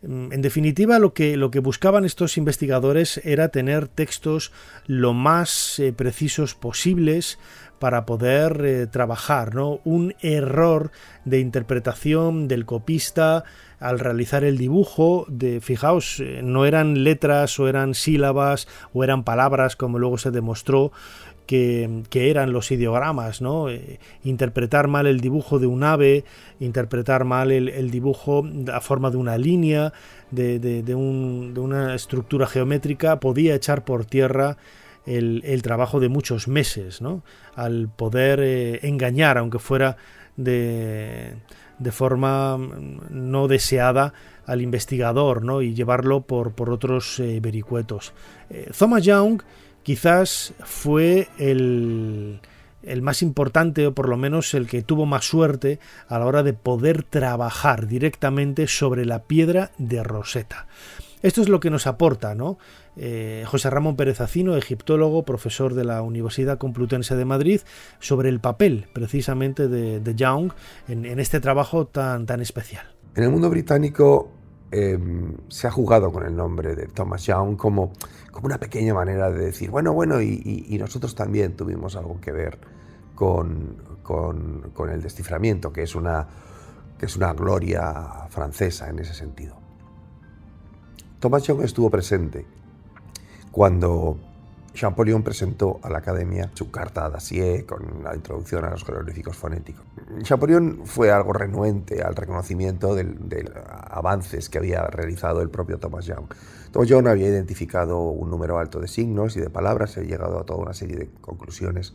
Mm, 0.00 0.32
en 0.32 0.40
definitiva, 0.40 0.98
lo 0.98 1.12
que, 1.12 1.36
lo 1.36 1.50
que 1.50 1.58
buscaban 1.58 2.06
estos 2.06 2.38
investigadores 2.38 3.20
era 3.22 3.48
tener 3.48 3.86
textos 3.86 4.50
lo 4.86 5.12
más 5.12 5.82
precisos 5.96 6.54
posibles 6.54 7.38
para 7.78 8.06
poder 8.06 8.88
trabajar, 8.90 9.54
¿no? 9.54 9.80
Un 9.84 10.14
error 10.20 10.90
de 11.24 11.40
interpretación 11.40 12.48
del 12.48 12.64
copista 12.64 13.44
al 13.80 13.98
realizar 13.98 14.44
el 14.44 14.56
dibujo, 14.56 15.26
de, 15.28 15.60
fijaos, 15.60 16.20
eh, 16.20 16.40
no 16.42 16.64
eran 16.64 17.04
letras 17.04 17.58
o 17.60 17.68
eran 17.68 17.94
sílabas 17.94 18.68
o 18.94 19.04
eran 19.04 19.24
palabras 19.24 19.76
como 19.76 19.98
luego 19.98 20.18
se 20.18 20.30
demostró 20.30 20.92
que, 21.46 22.02
eran 22.12 22.52
los 22.52 22.72
ideogramas, 22.72 23.40
¿no? 23.40 23.68
Eh, 23.68 24.00
interpretar 24.24 24.88
mal 24.88 25.06
el 25.06 25.20
dibujo 25.20 25.58
de 25.58 25.66
un 25.66 25.84
ave, 25.84 26.24
interpretar 26.58 27.24
mal 27.24 27.52
el, 27.52 27.90
dibujo 27.90 28.44
a 28.72 28.80
forma 28.80 29.10
de 29.10 29.16
una 29.16 29.38
línea, 29.38 29.92
de, 30.32 30.94
una 31.56 31.94
estructura 31.94 32.46
geométrica, 32.46 33.20
podía 33.20 33.54
echar 33.54 33.84
por 33.84 34.04
tierra 34.06 34.56
el, 35.06 35.62
trabajo 35.62 36.00
de 36.00 36.08
muchos 36.08 36.48
meses. 36.48 37.00
Al 37.54 37.88
poder 37.88 38.40
eh, 38.42 38.80
engañar, 38.82 39.38
aunque 39.38 39.58
fuera 39.58 39.96
de 41.78 41.92
forma 41.92 42.58
mm, 42.58 42.98
no 43.10 43.48
deseada 43.48 44.12
al 44.46 44.62
investigador 44.62 45.42
y 45.62 45.74
llevarlo 45.74 46.22
por, 46.22 46.52
por 46.52 46.70
otros 46.70 47.18
eh, 47.20 47.40
vericuetos. 47.40 48.12
Eh, 48.48 48.70
Thomas 48.76 49.04
Young 49.04 49.42
quizás 49.82 50.54
fue 50.64 51.28
el, 51.38 52.40
el 52.82 53.02
más 53.02 53.22
importante 53.22 53.86
o 53.86 53.94
por 53.94 54.08
lo 54.08 54.16
menos 54.16 54.54
el 54.54 54.66
que 54.66 54.82
tuvo 54.82 55.04
más 55.04 55.24
suerte 55.24 55.80
a 56.08 56.18
la 56.18 56.26
hora 56.26 56.42
de 56.42 56.52
poder 56.52 57.02
trabajar 57.02 57.86
directamente 57.86 58.68
sobre 58.68 59.04
la 59.04 59.24
piedra 59.24 59.72
de 59.78 60.02
Rosetta. 60.02 60.66
Esto 61.26 61.42
es 61.42 61.48
lo 61.48 61.58
que 61.58 61.70
nos 61.70 61.88
aporta 61.88 62.36
¿no? 62.36 62.56
Eh, 62.94 63.42
José 63.48 63.68
Ramón 63.68 63.96
Pérez 63.96 64.20
Acino, 64.20 64.56
egiptólogo, 64.56 65.24
profesor 65.24 65.74
de 65.74 65.82
la 65.82 66.00
Universidad 66.02 66.56
Complutense 66.56 67.16
de 67.16 67.24
Madrid, 67.24 67.62
sobre 67.98 68.28
el 68.28 68.38
papel 68.38 68.86
precisamente 68.92 69.66
de, 69.66 70.14
Young 70.14 70.52
en, 70.86 71.18
este 71.18 71.40
trabajo 71.40 71.88
tan, 71.88 72.26
tan 72.26 72.40
especial. 72.40 72.86
En 73.16 73.24
el 73.24 73.30
mundo 73.30 73.50
británico 73.50 74.30
em, 74.70 75.34
se 75.48 75.66
ha 75.66 75.72
jugado 75.72 76.12
con 76.12 76.24
el 76.24 76.36
nombre 76.36 76.76
de 76.76 76.86
Thomas 76.86 77.26
Young 77.26 77.56
como, 77.56 77.92
como 78.30 78.46
una 78.46 78.58
pequeña 78.58 78.94
manera 78.94 79.28
de 79.28 79.46
decir, 79.46 79.68
bueno, 79.68 79.92
bueno, 79.92 80.22
y, 80.22 80.78
nosotros 80.78 81.16
también 81.16 81.56
tuvimos 81.56 81.96
algo 81.96 82.20
que 82.20 82.30
ver 82.30 82.56
con, 83.16 83.78
con, 84.04 84.70
con, 84.72 84.90
el 84.90 85.02
desciframiento, 85.02 85.72
que 85.72 85.82
es, 85.82 85.96
una, 85.96 86.28
que 86.96 87.06
es 87.06 87.16
una 87.16 87.32
gloria 87.32 88.28
francesa 88.30 88.88
en 88.88 89.00
ese 89.00 89.12
sentido. 89.12 89.65
Thomas 91.20 91.44
Young 91.44 91.62
estuvo 91.62 91.88
presente 91.90 92.46
cuando 93.50 94.18
Champollion 94.74 95.22
presentó 95.22 95.80
a 95.82 95.88
la 95.88 95.98
Academia 95.98 96.50
su 96.52 96.70
carta 96.70 97.06
a 97.06 97.10
Dacier 97.10 97.64
con 97.64 98.04
la 98.04 98.14
introducción 98.14 98.66
a 98.66 98.70
los 98.70 98.84
jeroglíficos 98.84 99.34
fonéticos. 99.34 99.82
Champollion 100.22 100.82
fue 100.84 101.10
algo 101.10 101.32
renuente 101.32 102.02
al 102.02 102.14
reconocimiento 102.14 102.94
de 102.94 103.50
avances 103.88 104.50
que 104.50 104.58
había 104.58 104.82
realizado 104.88 105.40
el 105.40 105.48
propio 105.48 105.78
Thomas 105.78 106.04
Young. 106.04 106.26
Thomas 106.70 106.88
Young 106.88 107.08
había 107.08 107.28
identificado 107.28 107.98
un 108.00 108.28
número 108.28 108.58
alto 108.58 108.78
de 108.78 108.88
signos 108.88 109.38
y 109.38 109.40
de 109.40 109.48
palabras, 109.48 109.96
había 109.96 110.10
llegado 110.10 110.38
a 110.38 110.44
toda 110.44 110.60
una 110.60 110.74
serie 110.74 110.96
de 110.96 111.10
conclusiones 111.22 111.94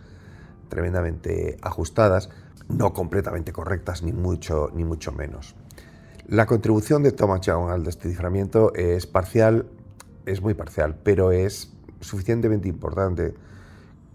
tremendamente 0.67 1.57
ajustadas, 1.61 2.31
no 2.69 2.93
completamente 2.93 3.53
correctas, 3.53 4.01
ni 4.01 4.13
mucho, 4.13 4.71
ni 4.73 4.83
mucho 4.83 5.11
menos. 5.11 5.55
La 6.27 6.45
contribución 6.45 7.03
de 7.03 7.11
Thomas 7.11 7.41
Young 7.41 7.69
al 7.69 7.83
desciframiento 7.83 8.73
es 8.73 9.07
parcial 9.07 9.65
es 10.25 10.41
muy 10.41 10.53
parcial, 10.53 10.95
pero 11.03 11.31
es 11.31 11.73
suficientemente 11.99 12.67
importante 12.67 13.33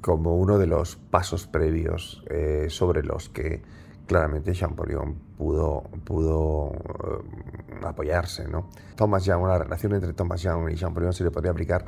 como 0.01 0.37
uno 0.37 0.59
de 0.59 0.67
los 0.67 0.97
pasos 0.97 1.47
previos 1.47 2.23
eh, 2.29 2.67
sobre 2.69 3.03
los 3.03 3.29
que 3.29 3.63
claramente 4.07 4.53
Champollion 4.53 5.15
pudo, 5.37 5.83
eh, 6.73 7.85
apoyarse. 7.85 8.47
Thomas 8.95 9.25
Young, 9.25 9.47
la 9.47 9.59
relación 9.59 9.95
entre 9.95 10.13
Thomas 10.13 10.43
Young 10.43 10.71
y 10.71 10.77
Champollion 10.77 11.13
se 11.13 11.25
le 11.25 11.31
podría 11.31 11.51
aplicar 11.51 11.85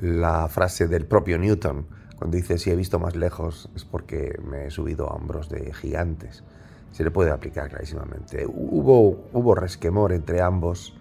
la 0.00 0.48
frase 0.48 0.88
del 0.88 1.06
propio 1.06 1.36
Newton, 1.38 1.86
cuando 2.16 2.36
dice 2.36 2.58
si 2.58 2.70
he 2.70 2.76
visto 2.76 2.98
más 2.98 3.16
lejos 3.16 3.70
es 3.74 3.84
porque 3.84 4.38
me 4.44 4.66
he 4.66 4.70
subido 4.70 5.10
a 5.10 5.14
hombros 5.14 5.48
de 5.48 5.72
gigantes. 5.74 6.44
Se 6.92 7.04
le 7.04 7.10
puede 7.10 7.30
aplicar 7.30 7.68
clarísimamente. 7.68 8.44
Hubo, 8.46 9.28
hubo 9.32 9.54
resquemor 9.54 10.12
entre 10.12 10.40
ambos 10.40 10.94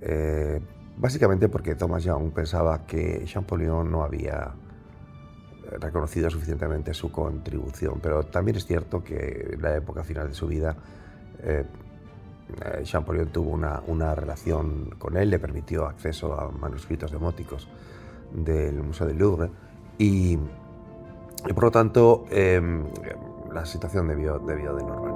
Eh, 0.00 0.60
básicamente 0.96 1.48
porque 1.48 1.74
Thomas 1.74 2.04
Young 2.04 2.30
pensaba 2.32 2.86
que 2.86 3.24
Champollion 3.24 3.90
no 3.90 4.04
había 4.04 4.54
eh, 5.64 5.76
reconocido 5.80 6.30
suficientemente 6.30 6.94
su 6.94 7.10
contribución, 7.10 7.98
pero 8.00 8.24
también 8.24 8.56
es 8.56 8.66
cierto 8.66 9.02
que 9.02 9.50
en 9.52 9.62
la 9.62 9.76
época 9.76 10.04
final 10.04 10.28
de 10.28 10.34
su 10.34 10.46
vida 10.46 10.76
eh, 11.42 11.64
Champollion 12.82 13.28
tuvo 13.28 13.50
una, 13.50 13.82
una, 13.88 14.14
relación 14.14 14.90
con 14.98 15.16
él, 15.16 15.28
le 15.28 15.38
permitió 15.38 15.86
acceso 15.86 16.32
a 16.32 16.50
manuscritos 16.50 17.12
demóticos 17.12 17.68
del 18.32 18.82
Museo 18.82 19.06
del 19.06 19.18
Louvre 19.18 19.50
y, 19.98 20.38
por 21.54 21.64
lo 21.64 21.70
tanto 21.70 22.24
la 23.52 23.66
situación 23.66 24.08
debió, 24.08 24.38
debió 24.38 24.74
de 24.74 24.82
normalizarse. 24.82 25.07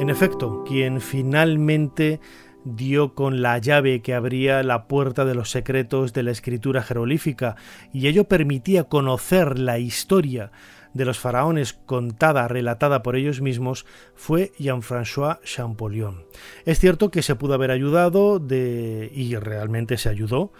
En 0.00 0.08
efecto, 0.08 0.64
quien 0.66 1.02
finalmente 1.02 2.20
dio 2.64 3.14
con 3.14 3.42
la 3.42 3.58
llave 3.58 4.00
que 4.00 4.14
abría 4.14 4.62
la 4.62 4.88
puerta 4.88 5.26
de 5.26 5.34
los 5.34 5.50
secretos 5.50 6.14
de 6.14 6.22
la 6.22 6.30
escritura 6.30 6.82
jerolífica, 6.82 7.56
y 7.92 8.06
ello 8.06 8.24
permitía 8.24 8.84
conocer 8.84 9.58
la 9.58 9.78
historia 9.78 10.52
de 10.94 11.04
los 11.04 11.18
faraones 11.18 11.74
contada, 11.74 12.48
relatada 12.48 13.02
por 13.02 13.14
ellos 13.14 13.42
mismos, 13.42 13.84
fue 14.14 14.52
Jean-François 14.58 15.38
Champollion. 15.44 16.24
Es 16.64 16.78
cierto 16.78 17.10
que 17.10 17.20
se 17.20 17.34
pudo 17.34 17.52
haber 17.52 17.70
ayudado 17.70 18.38
de, 18.38 19.12
y 19.14 19.36
realmente 19.36 19.98
se 19.98 20.08
ayudó 20.08 20.50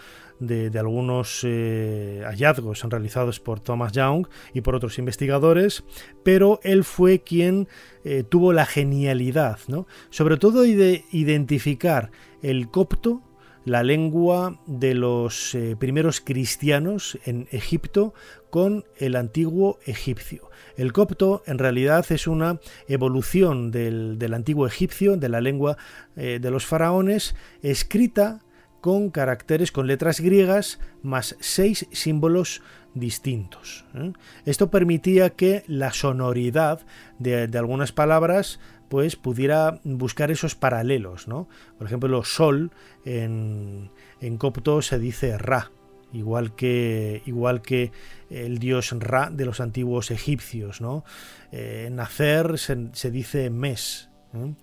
de, 0.40 0.76
algunos 0.79 1.42
eh, 1.44 2.22
hallazgos 2.24 2.83
realizados 2.85 3.38
por 3.38 3.61
Thomas 3.61 3.92
Young 3.92 4.26
y 4.55 4.62
por 4.62 4.74
otros 4.74 4.98
investigadores, 4.98 5.85
pero 6.24 6.59
él 6.62 6.83
fue 6.83 7.20
quien 7.20 7.68
eh, 8.05 8.24
tuvo 8.29 8.53
la 8.53 8.66
genialidad, 8.66 9.59
¿no? 9.68 9.87
sobre 10.09 10.38
todo 10.38 10.62
de 10.62 11.05
identificar 11.12 12.11
el 12.42 12.70
copto 12.70 13.22
la 13.66 13.83
lengua 13.83 14.59
de 14.66 14.94
los 14.94 15.55
eh, 15.55 15.76
primeros 15.79 16.22
cristianos 16.22 17.18
en 17.26 17.46
Egipto 17.50 18.14
con 18.48 18.87
el 18.96 19.16
antiguo 19.16 19.79
egipcio. 19.85 20.48
El 20.76 20.94
copto 20.94 21.42
en 21.44 21.59
realidad 21.59 22.07
es 22.09 22.26
una 22.26 22.59
evolución 22.88 23.70
del, 23.70 24.33
antiguo 24.33 24.66
egipcio, 24.66 25.18
de 25.18 25.29
la 25.29 25.42
lengua 25.42 25.76
de 26.16 26.50
los 26.50 26.64
faraones, 26.64 27.37
escrita 27.61 28.40
con 28.81 29.11
caracteres, 29.11 29.73
con 29.73 29.87
letras 29.87 30.21
griegas, 30.21 30.79
más 31.03 31.37
seis 31.40 31.87
símbolos 31.93 32.62
distintos. 32.95 33.85
¿eh? 33.95 34.12
Esto 34.45 34.71
permitía 34.71 35.31
que 35.31 35.64
la 35.66 35.93
sonoridad 35.93 36.81
de, 37.19 37.47
de 37.47 37.59
algunas 37.59 37.93
palabras 37.93 38.59
pues 38.88 39.14
pudiera 39.14 39.81
buscar 39.85 40.33
esos 40.33 40.57
paralelos, 40.57 41.29
¿no? 41.29 41.49
Por 41.79 41.87
ejemplo, 41.87 42.25
sol 42.25 42.73
en, 43.05 43.90
en 44.21 44.37
copto 44.37 44.83
se 44.83 44.99
dice 44.99 45.38
ra, 45.38 45.71
igual 46.12 46.55
que, 46.55 47.23
igual 47.27 47.62
que 47.62 47.93
el 48.31 48.59
dios 48.59 48.95
Ra 48.99 49.31
de 49.31 49.45
los 49.45 49.61
antiguos 49.61 50.11
egipcios. 50.11 50.81
¿no? 50.81 51.05
Eh, 51.53 51.88
nacer 51.93 52.59
se, 52.59 53.11
dice 53.11 53.51
mes. 53.51 54.09
Eh, 54.35 54.55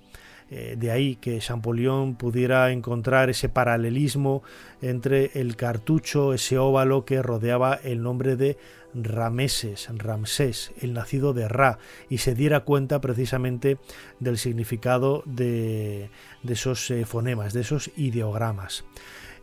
de 0.50 0.92
ahí 0.92 1.16
que 1.18 1.40
Champollion 1.40 2.16
pudiera 2.16 2.72
encontrar 2.72 3.30
ese 3.30 3.50
paralelismo 3.50 4.44
entre 4.82 5.32
el 5.34 5.56
cartucho, 5.56 6.34
ese 6.34 6.58
óvalo 6.58 7.04
que 7.04 7.22
rodeaba 7.22 7.76
el 7.84 8.02
nombre 8.02 8.36
de 8.36 8.58
Rameses, 9.04 9.88
Ramsés, 9.94 10.72
el 10.82 10.94
nacido 10.94 11.34
de 11.34 11.48
Ra, 11.48 11.80
y 12.10 12.20
se 12.20 12.36
diera 12.36 12.62
cuenta 12.62 13.02
precisamente 13.02 13.78
del 14.20 14.38
significado 14.38 15.24
de, 15.26 16.10
esos 16.48 16.90
eh, 16.92 17.06
fonemas, 17.06 17.54
de 17.54 17.62
esos 17.62 17.92
ideogramas. 17.96 18.86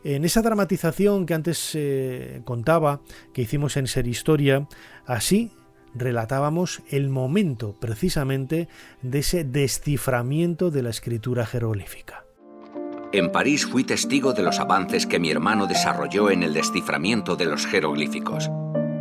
En 0.03 0.25
esa 0.25 0.43
dramatización 0.43 1.25
que 1.25 1.35
antes 1.35 1.71
eh, 1.75 2.43
contaba, 2.45 3.01
que 3.33 3.43
hicimos 3.43 3.77
en 3.77 3.87
Ser 3.87 4.07
Historia, 4.07 4.69
así 5.07 5.51
relatábamos 5.95 6.83
el 6.91 7.09
momento 7.09 7.75
precisamente 7.81 8.69
de 9.03 9.21
ese 9.21 9.45
desciframiento 9.45 10.71
de 10.71 10.83
la 10.83 10.91
escritura 10.91 11.47
jeroglífica. 11.47 12.25
En 13.13 13.31
París 13.31 13.65
fui 13.65 13.85
testigo 13.85 14.33
de 14.33 14.43
los 14.43 14.59
avances 14.59 15.07
que 15.07 15.21
mi 15.21 15.31
hermano 15.31 15.67
desarrolló 15.67 16.31
en 16.31 16.43
el 16.43 16.53
desciframiento 16.53 17.37
de 17.37 17.45
los 17.45 17.65
jeroglíficos. 17.65 18.51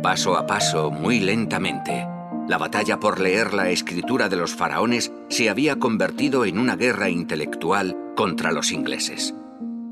Paso 0.02 0.36
a 0.36 0.46
paso, 0.46 0.92
muy 0.92 1.18
lentamente, 1.18 2.06
la 2.46 2.58
batalla 2.58 3.00
por 3.00 3.18
leer 3.18 3.54
la 3.54 3.70
escritura 3.70 4.28
de 4.28 4.36
los 4.36 4.54
faraones 4.54 5.10
se 5.30 5.48
había 5.48 5.76
convertido 5.76 6.44
en 6.44 6.58
una 6.58 6.76
guerra 6.76 7.08
intelectual 7.08 7.96
contra 8.14 8.52
los 8.52 8.70
ingleses. 8.70 9.34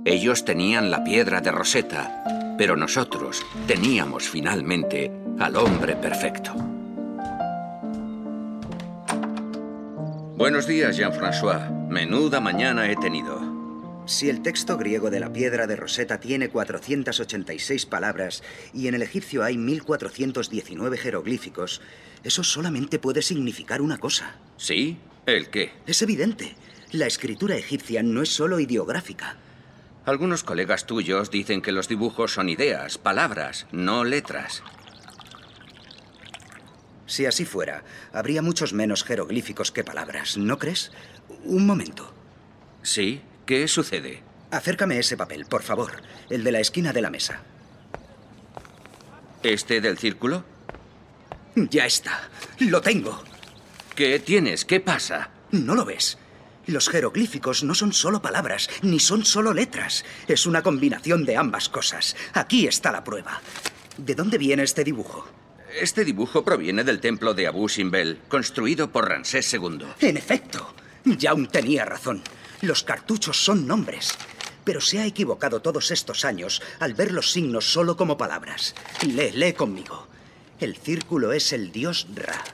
Ellos 0.04 0.44
tenían 0.44 0.90
la 0.90 1.02
piedra 1.02 1.40
de 1.40 1.50
Rosetta, 1.50 2.54
pero 2.58 2.76
nosotros 2.76 3.42
teníamos 3.66 4.28
finalmente 4.28 5.10
al 5.38 5.56
hombre 5.56 5.96
perfecto. 5.96 6.54
Buenos 10.36 10.66
días, 10.66 10.96
Jean-François. 10.96 11.70
Menuda 11.88 12.40
mañana 12.40 12.90
he 12.90 12.96
tenido. 12.96 13.40
Si 14.06 14.30
el 14.30 14.40
texto 14.40 14.78
griego 14.78 15.10
de 15.10 15.20
la 15.20 15.32
piedra 15.32 15.66
de 15.66 15.76
Rosetta 15.76 16.20
tiene 16.20 16.48
486 16.48 17.84
palabras 17.84 18.42
y 18.72 18.88
en 18.88 18.94
el 18.94 19.02
egipcio 19.02 19.44
hay 19.44 19.58
1419 19.58 20.96
jeroglíficos, 20.96 21.82
eso 22.24 22.42
solamente 22.42 22.98
puede 22.98 23.20
significar 23.20 23.82
una 23.82 23.98
cosa. 23.98 24.36
¿Sí? 24.56 24.96
¿El 25.26 25.50
qué? 25.50 25.72
Es 25.86 26.00
evidente. 26.00 26.56
La 26.92 27.06
escritura 27.06 27.56
egipcia 27.56 28.02
no 28.02 28.22
es 28.22 28.30
solo 28.30 28.58
ideográfica. 28.58 29.36
Algunos 30.06 30.44
colegas 30.44 30.86
tuyos 30.86 31.30
dicen 31.30 31.60
que 31.60 31.72
los 31.72 31.88
dibujos 31.88 32.32
son 32.32 32.48
ideas, 32.48 32.98
palabras, 32.98 33.66
no 33.70 34.02
letras. 34.02 34.62
Si 37.12 37.26
así 37.26 37.44
fuera, 37.44 37.84
habría 38.14 38.40
muchos 38.40 38.72
menos 38.72 39.04
jeroglíficos 39.04 39.70
que 39.70 39.84
palabras, 39.84 40.38
¿no 40.38 40.58
crees? 40.58 40.92
Un 41.44 41.66
momento. 41.66 42.10
Sí, 42.82 43.20
¿Qué 43.44 43.68
sucede? 43.68 44.22
Acércame 44.50 44.98
ese 44.98 45.18
papel, 45.18 45.44
por 45.44 45.62
favor. 45.62 46.00
El 46.30 46.42
de 46.42 46.52
la 46.52 46.60
esquina 46.60 46.90
de 46.90 47.02
la 47.02 47.10
mesa. 47.10 47.42
¿Este 49.42 49.82
del 49.82 49.98
círculo? 49.98 50.42
Ya 51.54 51.84
está. 51.84 52.30
Lo 52.60 52.80
tengo. 52.80 53.22
¿Qué 53.94 54.18
tienes? 54.18 54.64
¿Qué 54.64 54.80
pasa? 54.80 55.28
¿No 55.50 55.74
lo 55.74 55.84
ves? 55.84 56.16
Los 56.64 56.88
jeroglíficos 56.88 57.62
no 57.62 57.74
son 57.74 57.92
solo 57.92 58.22
palabras, 58.22 58.70
ni 58.80 58.98
son 59.00 59.26
solo 59.26 59.52
letras. 59.52 60.02
Es 60.28 60.46
una 60.46 60.62
combinación 60.62 61.26
de 61.26 61.36
ambas 61.36 61.68
cosas. 61.68 62.16
Aquí 62.32 62.66
está 62.66 62.90
la 62.90 63.04
prueba. 63.04 63.42
¿De 63.98 64.14
dónde 64.14 64.38
viene 64.38 64.62
este 64.62 64.82
dibujo? 64.82 65.41
Este 65.80 66.04
dibujo 66.04 66.44
proviene 66.44 66.84
del 66.84 67.00
templo 67.00 67.34
de 67.34 67.46
Abu 67.46 67.68
Simbel, 67.68 68.18
construido 68.28 68.90
por 68.90 69.08
Ramsés 69.08 69.52
II. 69.54 69.86
En 70.00 70.16
efecto, 70.16 70.74
Yaun 71.04 71.48
tenía 71.48 71.84
razón. 71.84 72.22
Los 72.60 72.82
cartuchos 72.82 73.42
son 73.42 73.66
nombres. 73.66 74.12
Pero 74.64 74.80
se 74.80 75.00
ha 75.00 75.06
equivocado 75.06 75.60
todos 75.60 75.90
estos 75.90 76.24
años 76.24 76.62
al 76.78 76.94
ver 76.94 77.10
los 77.10 77.32
signos 77.32 77.72
solo 77.72 77.96
como 77.96 78.16
palabras. 78.16 78.74
Lee, 79.06 79.32
lee 79.32 79.54
conmigo. 79.54 80.06
El 80.60 80.76
círculo 80.76 81.32
es 81.32 81.52
el 81.52 81.72
dios 81.72 82.06
Ra. 82.14 82.44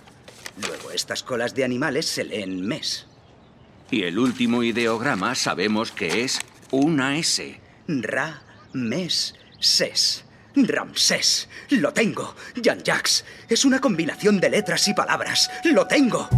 Luego 0.66 0.90
estas 0.90 1.22
colas 1.22 1.54
de 1.54 1.64
animales 1.64 2.06
se 2.06 2.24
leen 2.24 2.66
mes. 2.66 3.06
Y 3.90 4.04
el 4.04 4.18
último 4.18 4.62
ideograma 4.62 5.34
sabemos 5.34 5.92
que 5.92 6.24
es 6.24 6.38
una 6.70 7.18
S. 7.18 7.60
Ra, 7.86 8.42
mes, 8.72 9.34
ses. 9.60 10.24
Ramsés. 10.66 11.48
Lo 11.70 11.92
tengo. 11.92 12.34
Jan 12.62 12.80
Jax. 12.84 13.24
Es 13.48 13.64
una 13.64 13.80
combinación 13.80 14.40
de 14.40 14.50
letras 14.50 14.88
y 14.88 14.94
palabras. 14.94 15.50
Lo 15.64 15.86
tengo. 15.86 16.28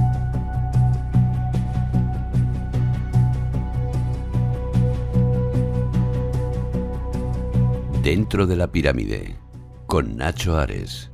Dentro 8.02 8.46
de 8.46 8.56
la 8.56 8.66
pirámide, 8.72 9.36
con 9.86 10.16
Nacho 10.16 10.58
Ares, 10.58 11.10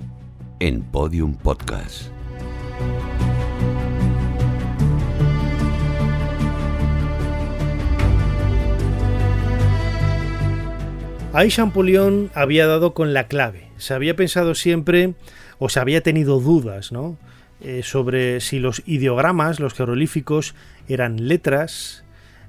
en 0.60 0.82
Podium 0.82 1.34
Podcast. 1.34 2.15
Ahí 11.36 11.50
Champollion 11.50 12.30
había 12.32 12.66
dado 12.66 12.94
con 12.94 13.12
la 13.12 13.28
clave. 13.28 13.68
Se 13.76 13.92
había 13.92 14.16
pensado 14.16 14.54
siempre, 14.54 15.12
o 15.58 15.68
se 15.68 15.78
había 15.80 16.00
tenido 16.00 16.40
dudas, 16.40 16.92
¿no? 16.92 17.18
Eh, 17.60 17.82
sobre 17.84 18.40
si 18.40 18.58
los 18.58 18.82
ideogramas, 18.86 19.60
los 19.60 19.74
jeroglíficos, 19.74 20.54
eran 20.88 21.28
letras, 21.28 22.04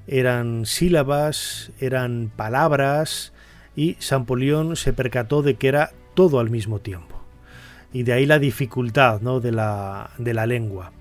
eran 0.06 0.64
sílabas, 0.64 1.70
eran 1.80 2.32
palabras, 2.34 3.34
y 3.76 3.96
Champollion 3.96 4.74
se 4.74 4.94
percató 4.94 5.42
de 5.42 5.56
que 5.56 5.68
era 5.68 5.90
todo 6.14 6.40
al 6.40 6.48
mismo 6.48 6.78
tiempo. 6.78 7.20
Y 7.92 8.04
de 8.04 8.14
ahí 8.14 8.24
la 8.24 8.38
dificultad 8.38 9.20
¿no? 9.20 9.40
de, 9.40 9.52
la, 9.52 10.12
de 10.16 10.32
la 10.32 10.46
lengua 10.46 10.92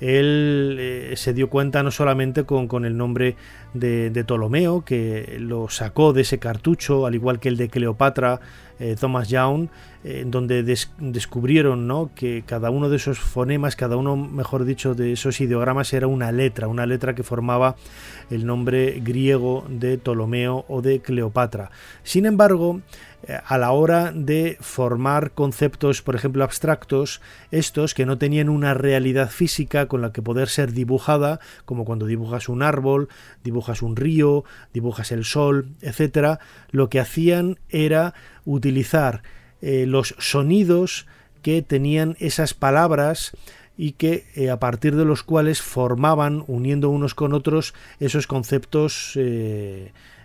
él 0.00 0.76
eh, 0.78 1.12
se 1.16 1.32
dio 1.32 1.48
cuenta 1.48 1.82
no 1.82 1.90
solamente 1.90 2.44
con, 2.44 2.84
el 2.84 2.96
nombre 2.96 3.36
de, 3.74 4.24
Ptolomeo, 4.24 4.84
que 4.84 5.36
lo 5.40 5.68
sacó 5.68 6.12
de 6.12 6.22
ese 6.22 6.38
cartucho, 6.38 7.06
al 7.06 7.14
igual 7.14 7.40
que 7.40 7.48
el 7.48 7.56
de 7.56 7.68
Cleopatra, 7.68 8.40
eh, 8.78 8.96
Thomas 8.98 9.28
Young, 9.28 9.68
eh, 10.04 10.24
donde 10.26 10.62
descubrieron 10.62 11.86
¿no? 11.86 12.10
que 12.14 12.44
cada 12.46 12.70
uno 12.70 12.88
de 12.88 12.96
esos 12.96 13.18
fonemas, 13.18 13.74
cada 13.74 13.96
uno, 13.96 14.16
mejor 14.16 14.64
dicho, 14.64 14.94
de 14.94 15.12
esos 15.12 15.40
ideogramas 15.40 15.92
era 15.92 16.06
una 16.06 16.30
letra, 16.30 16.68
una 16.68 16.86
letra 16.86 17.14
que 17.14 17.22
formaba 17.22 17.76
el 18.30 18.46
nombre 18.46 19.00
griego 19.00 19.64
de 19.68 19.98
Ptolomeo 19.98 20.64
o 20.68 20.82
de 20.82 21.00
Cleopatra. 21.00 21.70
Sin 22.02 22.26
embargo, 22.26 22.82
eh, 23.28 23.38
a 23.44 23.58
la 23.58 23.72
hora 23.72 24.12
de 24.14 24.56
formar 24.60 25.32
conceptos, 25.32 26.02
por 26.02 26.14
ejemplo, 26.14 26.44
abstractos, 26.44 27.20
estos 27.50 27.94
que 27.94 28.06
no 28.06 28.18
tenían 28.18 28.48
una 28.48 28.74
realidad 28.74 29.30
física 29.30 29.86
con 29.86 30.02
la 30.02 30.12
que 30.12 30.22
poder 30.22 30.48
ser 30.48 30.72
dibujada, 30.72 31.40
como 31.64 31.84
cuando 31.84 32.06
dibujas 32.06 32.48
un 32.48 32.62
árbol, 32.62 33.08
dibujas 33.42 33.55
un 33.82 33.96
río, 33.96 34.44
dibujas 34.72 35.12
el 35.12 35.24
sol, 35.24 35.70
etcétera, 35.80 36.40
lo 36.70 36.88
que 36.88 37.00
hacían 37.00 37.58
era 37.68 38.14
utilizar 38.44 39.22
eh, 39.62 39.86
los 39.86 40.14
sonidos 40.18 41.06
que 41.42 41.62
tenían 41.62 42.16
esas 42.18 42.54
palabras 42.54 43.32
y 43.76 43.92
que 43.92 44.24
eh, 44.34 44.50
a 44.50 44.58
partir 44.58 44.96
de 44.96 45.04
los 45.04 45.22
cuales 45.22 45.60
formaban, 45.60 46.44
uniendo 46.46 46.90
unos 46.90 47.14
con 47.14 47.34
otros, 47.34 47.74
esos 48.00 48.26
conceptos 48.26 49.18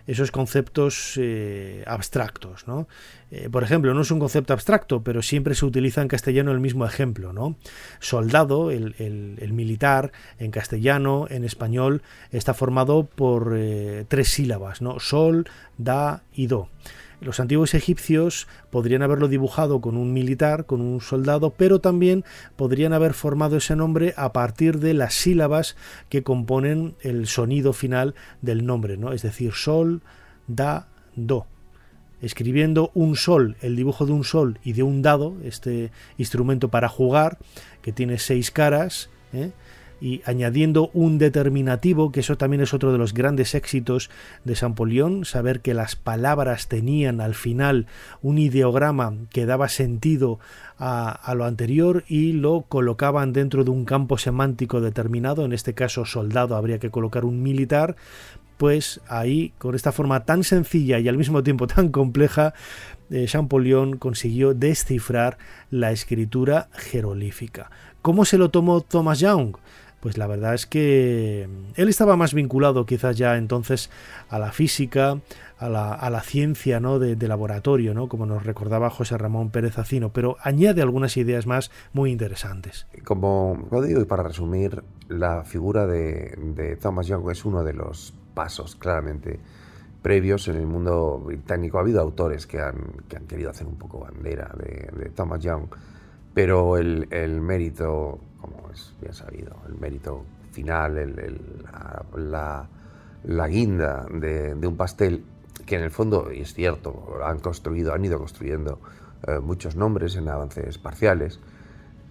esos 0.06 0.30
conceptos 0.30 1.14
eh, 1.16 1.84
abstractos. 1.86 2.66
¿no? 2.66 2.88
Eh, 3.30 3.48
por 3.50 3.62
ejemplo, 3.62 3.94
no 3.94 4.02
es 4.02 4.10
un 4.10 4.18
concepto 4.18 4.52
abstracto, 4.52 5.02
pero 5.02 5.22
siempre 5.22 5.54
se 5.54 5.64
utiliza 5.64 6.02
en 6.02 6.08
castellano 6.08 6.52
el 6.52 6.60
mismo 6.60 6.84
ejemplo. 6.84 7.32
¿no? 7.32 7.56
Soldado, 8.00 8.70
el, 8.70 9.52
militar, 9.52 10.12
en 10.38 10.50
castellano, 10.50 11.26
en 11.30 11.44
español, 11.44 12.02
está 12.30 12.54
formado 12.54 13.04
por 13.04 13.54
eh, 13.56 14.04
tres 14.08 14.28
sílabas, 14.28 14.82
¿no? 14.82 14.98
sol, 15.00 15.48
da 15.78 16.22
y 16.34 16.46
do. 16.46 16.68
Los 17.22 17.38
antiguos 17.38 17.74
egipcios 17.74 18.48
podrían 18.70 19.02
haberlo 19.02 19.28
dibujado 19.28 19.80
con 19.80 19.96
un 19.96 20.12
militar, 20.12 20.66
con 20.66 20.80
un 20.80 21.00
soldado, 21.00 21.50
pero 21.50 21.80
también 21.80 22.24
podrían 22.56 22.92
haber 22.92 23.14
formado 23.14 23.56
ese 23.56 23.76
nombre 23.76 24.12
a 24.16 24.32
partir 24.32 24.80
de 24.80 24.92
las 24.92 25.14
sílabas 25.14 25.76
que 26.08 26.24
componen 26.24 26.96
el 27.00 27.28
sonido 27.28 27.72
final 27.72 28.16
del 28.40 28.66
nombre, 28.66 28.96
¿no? 28.96 29.12
Es 29.12 29.22
decir, 29.22 29.52
sol, 29.52 30.02
da, 30.48 30.88
do 31.14 31.46
escribiendo 32.22 32.92
un 32.94 33.16
sol, 33.16 33.56
el 33.60 33.74
dibujo 33.74 34.06
de 34.06 34.12
un 34.12 34.22
sol 34.22 34.60
y 34.62 34.72
de 34.72 34.84
un 34.84 35.02
dado, 35.02 35.36
este 35.42 35.90
instrumento 36.18 36.68
para 36.68 36.88
jugar, 36.88 37.38
que 37.82 37.92
tiene 37.92 38.18
seis 38.18 38.52
caras, 38.52 39.10
¿eh? 39.32 39.50
Y 40.02 40.20
añadiendo 40.24 40.90
un 40.94 41.16
determinativo, 41.18 42.10
que 42.10 42.20
eso 42.20 42.36
también 42.36 42.60
es 42.60 42.74
otro 42.74 42.90
de 42.90 42.98
los 42.98 43.14
grandes 43.14 43.54
éxitos 43.54 44.10
de 44.44 44.54
Champollion, 44.54 45.24
saber 45.24 45.60
que 45.60 45.74
las 45.74 45.94
palabras 45.94 46.66
tenían 46.66 47.20
al 47.20 47.36
final 47.36 47.86
un 48.20 48.38
ideograma 48.38 49.14
que 49.30 49.46
daba 49.46 49.68
sentido 49.68 50.40
a, 50.76 51.32
lo 51.36 51.44
anterior 51.44 52.02
y 52.08 52.32
lo 52.32 52.62
colocaban 52.62 53.32
dentro 53.32 53.62
de 53.62 53.70
un 53.70 53.84
campo 53.84 54.18
semántico 54.18 54.80
determinado, 54.80 55.44
en 55.44 55.52
este 55.52 55.72
caso 55.72 56.04
soldado 56.04 56.56
habría 56.56 56.80
que 56.80 56.90
colocar 56.90 57.24
un 57.24 57.40
militar, 57.40 57.94
pues 58.56 59.00
ahí, 59.06 59.52
con 59.58 59.76
esta 59.76 59.92
forma 59.92 60.24
tan 60.24 60.42
sencilla 60.42 60.98
y 60.98 61.06
al 61.06 61.16
mismo 61.16 61.44
tiempo 61.44 61.68
tan 61.68 61.90
compleja, 61.90 62.54
eh, 63.08 63.26
Champollion 63.28 63.98
consiguió 63.98 64.52
descifrar 64.52 65.38
la 65.70 65.92
escritura 65.92 66.68
jerolífica. 66.72 67.70
¿Cómo 68.02 68.24
se 68.24 68.36
lo 68.36 68.50
tomó 68.50 68.80
Thomas 68.80 69.20
Young? 69.20 69.54
Pues 70.02 70.18
la 70.18 70.26
verdad 70.26 70.52
es 70.52 70.66
que 70.66 71.48
él 71.76 71.88
estaba 71.88 72.16
más 72.16 72.34
vinculado 72.34 72.84
quizás 72.86 73.16
ya 73.16 73.36
entonces 73.36 73.88
a 74.30 74.40
la 74.40 74.50
física, 74.50 75.20
a 75.58 75.68
la, 75.68 76.20
ciencia 76.22 76.80
¿no? 76.80 76.98
de, 76.98 77.28
laboratorio, 77.28 77.94
¿no? 77.94 78.08
como 78.08 78.26
nos 78.26 78.44
recordaba 78.44 78.90
José 78.90 79.16
Ramón 79.16 79.50
Pérez 79.50 79.78
Acino, 79.78 80.12
pero 80.12 80.36
añade 80.42 80.82
algunas 80.82 81.16
ideas 81.16 81.46
más 81.46 81.70
muy 81.92 82.10
interesantes. 82.10 82.88
Como 83.04 83.68
digo, 83.86 84.00
y 84.00 84.04
para 84.04 84.24
resumir, 84.24 84.82
la 85.08 85.44
figura 85.44 85.86
de, 85.86 86.76
Thomas 86.82 87.06
Young 87.06 87.30
es 87.30 87.44
uno 87.44 87.62
de 87.62 87.72
los 87.72 88.12
pasos 88.34 88.74
claramente 88.74 89.38
previos 90.02 90.48
en 90.48 90.56
el 90.56 90.66
mundo 90.66 91.22
británico. 91.24 91.78
Ha 91.78 91.82
habido 91.82 92.00
autores 92.00 92.48
que 92.48 92.58
han, 92.58 93.04
querido 93.28 93.50
hacer 93.50 93.68
un 93.68 93.76
poco 93.76 94.00
bandera 94.00 94.52
de, 94.58 95.10
Thomas 95.10 95.40
Young, 95.44 95.66
pero 96.34 96.76
el, 96.76 97.06
el 97.12 97.40
mérito 97.40 98.18
como 98.42 98.70
es 98.70 98.92
bien 99.00 99.14
sabido, 99.14 99.56
el 99.66 99.74
mérito 99.78 100.24
final, 100.50 100.94
la, 102.16 103.48
guinda 103.48 104.06
de, 104.12 104.54
un 104.66 104.76
pastel 104.76 105.24
que 105.64 105.76
en 105.76 105.82
el 105.82 105.90
fondo, 105.90 106.30
y 106.32 106.40
es 106.40 106.52
cierto, 106.52 107.20
han 107.24 107.38
construido, 107.38 107.94
han 107.94 108.04
ido 108.04 108.18
construyendo 108.18 108.80
eh, 109.26 109.38
muchos 109.38 109.76
nombres 109.76 110.16
en 110.16 110.28
avances 110.28 110.76
parciales. 110.78 111.40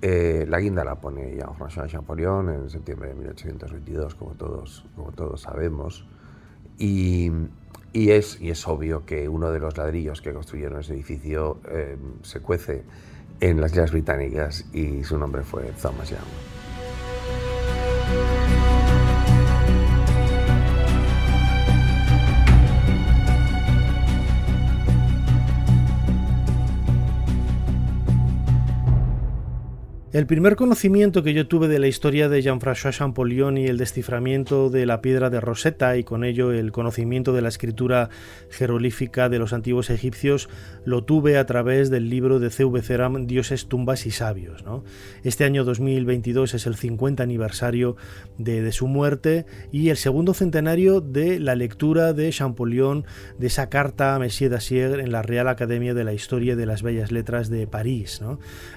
Eh, 0.02 0.46
la 0.50 0.60
guinda 0.60 0.84
la 0.84 0.96
pone 0.96 1.36
Jean-François 1.36 1.88
Champollion 1.88 2.50
en 2.50 2.70
septiembre 2.70 3.10
de 3.10 3.16
1822, 3.16 4.16
como 4.16 4.32
todos, 4.32 4.86
como 4.96 5.12
todos 5.12 5.42
sabemos. 5.42 6.08
Y, 6.80 7.30
es, 7.94 8.42
y 8.42 8.50
es 8.50 8.68
obvio 8.68 9.06
que 9.06 9.30
uno 9.30 9.52
de 9.52 9.60
los 9.60 9.78
ladrillos 9.78 10.22
que 10.22 10.34
construyeron 10.34 10.80
ese 10.80 10.94
edificio 10.94 11.60
eh, 11.70 11.98
se 12.24 12.40
cuece 12.40 12.84
en 13.42 13.60
las 13.60 13.72
Islas 13.72 13.92
Británicas 13.92 14.66
y 14.72 15.04
su 15.04 15.18
nombre 15.18 15.42
fue 15.42 15.64
Thomas 15.82 16.10
Young. 16.10 16.61
El 30.14 30.26
primer 30.26 30.58
conocimiento 30.58 31.24
que 31.24 31.34
yo 31.34 31.48
tuve 31.48 31.70
de 31.70 31.80
la 31.80 31.88
historia 31.88 32.28
de 32.28 32.42
Jean-François 32.42 32.92
Champollion 32.92 33.58
y 33.58 33.68
el 33.68 33.78
desciframiento 33.78 34.70
de 34.70 34.86
la 34.86 35.00
piedra 35.00 35.30
de 35.30 35.40
Rosetta 35.40 35.96
y 35.96 36.04
con 36.04 36.26
ello 36.26 36.52
el 36.52 36.74
conocimiento 36.74 37.32
de 37.32 37.42
la 37.42 37.48
escritura 37.48 38.10
jerolífica 38.50 39.30
de 39.30 39.40
los 39.40 39.54
antiguos 39.54 39.90
egipcios 39.90 40.50
lo 40.84 41.06
tuve 41.06 41.38
a 41.38 41.46
través 41.46 41.90
del 41.90 42.10
libro 42.10 42.40
de 42.40 42.50
C.V. 42.50 42.82
Ceram 42.82 43.26
Dioses, 43.26 43.68
tumbas 43.70 44.06
y 44.06 44.12
sabios. 44.12 44.66
Este 45.24 45.46
año 45.46 45.64
2022 45.64 46.56
es 46.56 46.68
el 46.68 46.76
50 46.76 47.24
aniversario 47.24 47.96
de, 48.38 48.70
su 48.74 48.88
muerte 48.88 49.46
y 49.72 49.92
el 49.92 49.98
segundo 49.98 50.34
centenario 50.34 51.00
de 51.00 51.40
la 51.40 51.56
lectura 51.56 52.12
de 52.12 52.32
Champollion 52.32 53.06
de 53.40 53.48
esa 53.48 53.70
carta 53.70 54.14
a 54.14 54.20
Messier 54.20 54.52
Dacier 54.52 55.00
en 55.00 55.14
la 55.14 55.22
Real 55.22 55.48
Academia 55.48 55.94
de 55.94 56.04
la 56.04 56.12
Historia 56.12 56.58
de 56.58 56.66
las 56.66 56.84
Bellas 56.84 57.14
Letras 57.14 57.50
de 57.50 57.66
París. 57.66 58.22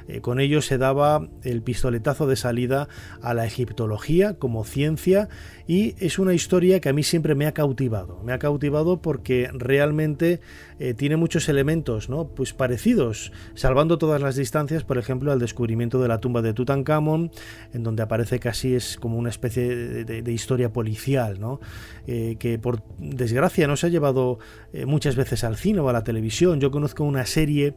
Eh, 0.07 0.21
con 0.21 0.39
ello 0.39 0.63
se 0.63 0.79
daba 0.79 1.24
el 1.43 1.63
pistoletazo 1.63 2.27
de 2.27 2.37
salida 2.37 2.89
a 3.23 3.35
la 3.35 3.47
egiptología 3.47 4.35
como 4.35 4.65
ciencia 4.65 5.29
y 5.67 5.95
es 5.99 6.19
una 6.19 6.35
historia 6.35 6.81
que 6.81 6.89
a 6.89 6.93
mí 6.93 7.03
siempre 7.03 7.35
me 7.35 7.47
ha 7.47 7.53
cautivado. 7.53 8.23
Me 8.23 8.33
ha 8.33 8.39
cautivado 8.39 9.01
porque 9.01 9.49
realmente 9.53 10.41
eh, 10.79 10.95
tiene 10.95 11.17
muchos 11.17 11.49
elementos 11.49 12.09
¿no? 12.09 12.29
pues 12.29 12.53
parecidos, 12.53 13.33
salvando 13.55 13.99
todas 13.99 14.21
las 14.21 14.37
distancias, 14.37 14.85
por 14.85 14.99
ejemplo, 14.99 15.33
al 15.33 15.39
descubrimiento 15.39 16.01
de 16.01 16.09
la 16.09 16.19
tumba 16.19 16.43
de 16.43 16.53
Tutankamón, 16.53 17.31
en 17.73 17.83
donde 17.83 18.03
aparece 18.03 18.39
casi 18.39 18.75
es 18.75 18.97
como 18.97 19.19
una 19.19 19.31
especie 19.31 20.05
de, 20.05 20.33
historia 20.35 20.73
policial, 20.73 21.39
¿no? 21.41 21.61
Eh, 22.07 22.37
que 22.39 22.59
por 22.59 22.83
desgracia 22.99 23.69
no 23.69 23.77
se 23.77 23.87
ha 23.87 23.89
llevado 23.89 24.39
eh, 24.73 24.85
muchas 24.85 25.15
veces 25.15 25.45
al 25.45 25.57
cine 25.57 25.81
o 25.81 25.89
a 25.89 25.93
la 25.93 26.03
televisión. 26.03 26.61
Yo 26.61 26.71
conozco 26.71 27.05
una 27.05 27.25
serie 27.25 27.75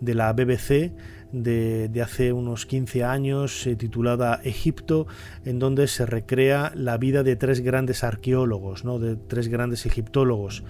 de 0.00 0.14
la 0.14 0.32
BBC 0.32 0.92
de, 1.42 2.02
hace 2.02 2.32
unos 2.32 2.66
15 2.66 3.04
años 3.04 3.66
eh, 3.66 3.76
titulada 3.76 4.40
Egipto, 4.44 5.06
en 5.44 5.58
donde 5.58 5.86
se 5.86 6.06
recrea 6.06 6.72
la 6.74 6.96
vida 6.96 7.22
de 7.22 7.36
tres 7.36 7.60
grandes 7.60 8.04
arqueólogos, 8.04 8.84
¿no? 8.84 8.98
de 8.98 9.16
tres 9.16 9.48
grandes 9.48 9.86
egiptólogos. 9.86 10.62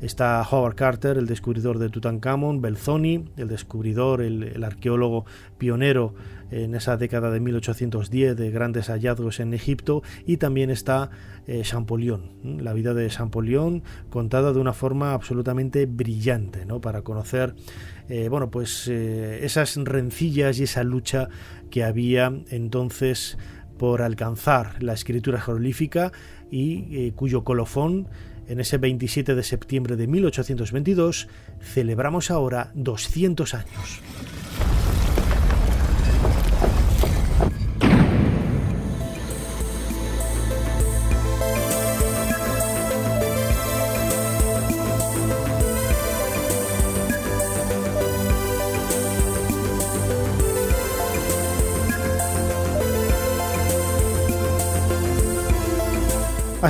Está 0.00 0.42
Howard 0.42 0.74
Carter, 0.74 1.16
el 1.16 1.26
descubridor 1.26 1.78
de 1.78 1.88
Tutankamón, 1.88 2.60
Belzoni, 2.60 3.24
el 3.36 3.48
descubridor, 3.48 4.20
el, 4.20 4.62
arqueólogo 4.64 5.26
pionero 5.58 6.14
en 6.52 6.74
esa 6.74 6.96
década 6.96 7.30
de 7.30 7.40
1810 7.40 8.36
de 8.36 8.50
grandes 8.50 8.88
hallazgos 8.88 9.40
en 9.40 9.54
Egipto, 9.54 10.02
y 10.26 10.36
también 10.36 10.70
está 10.70 11.10
eh, 11.46 11.62
Champollion, 11.64 12.30
la 12.62 12.72
vida 12.72 12.94
de 12.94 13.08
Champollion 13.08 13.82
contada 14.10 14.52
de 14.52 14.60
una 14.60 14.72
forma 14.72 15.14
absolutamente 15.14 15.86
brillante, 15.86 16.66
¿no? 16.66 16.80
para 16.80 17.02
conocer 17.02 17.54
eh, 18.08 18.28
bueno, 18.28 18.50
pues 18.50 18.88
eh, 18.88 19.44
esas 19.44 19.76
rencillas 19.76 20.58
y 20.58 20.64
esa 20.64 20.84
lucha 20.84 21.28
que 21.70 21.84
había 21.84 22.32
entonces 22.50 23.38
por 23.78 24.02
alcanzar 24.02 24.82
la 24.82 24.92
escritura 24.92 25.40
jeroglífica 25.40 26.12
y 26.50 27.10
cuyo 27.12 27.42
colofón 27.42 28.08
en 28.46 28.60
ese 28.60 28.76
27 28.76 29.34
de 29.34 29.42
septiembre 29.42 29.96
de 29.96 30.06
1822, 30.06 31.28
celebramos 31.60 32.30
ahora 32.30 32.70
200 32.74 33.54
años. 33.54 34.02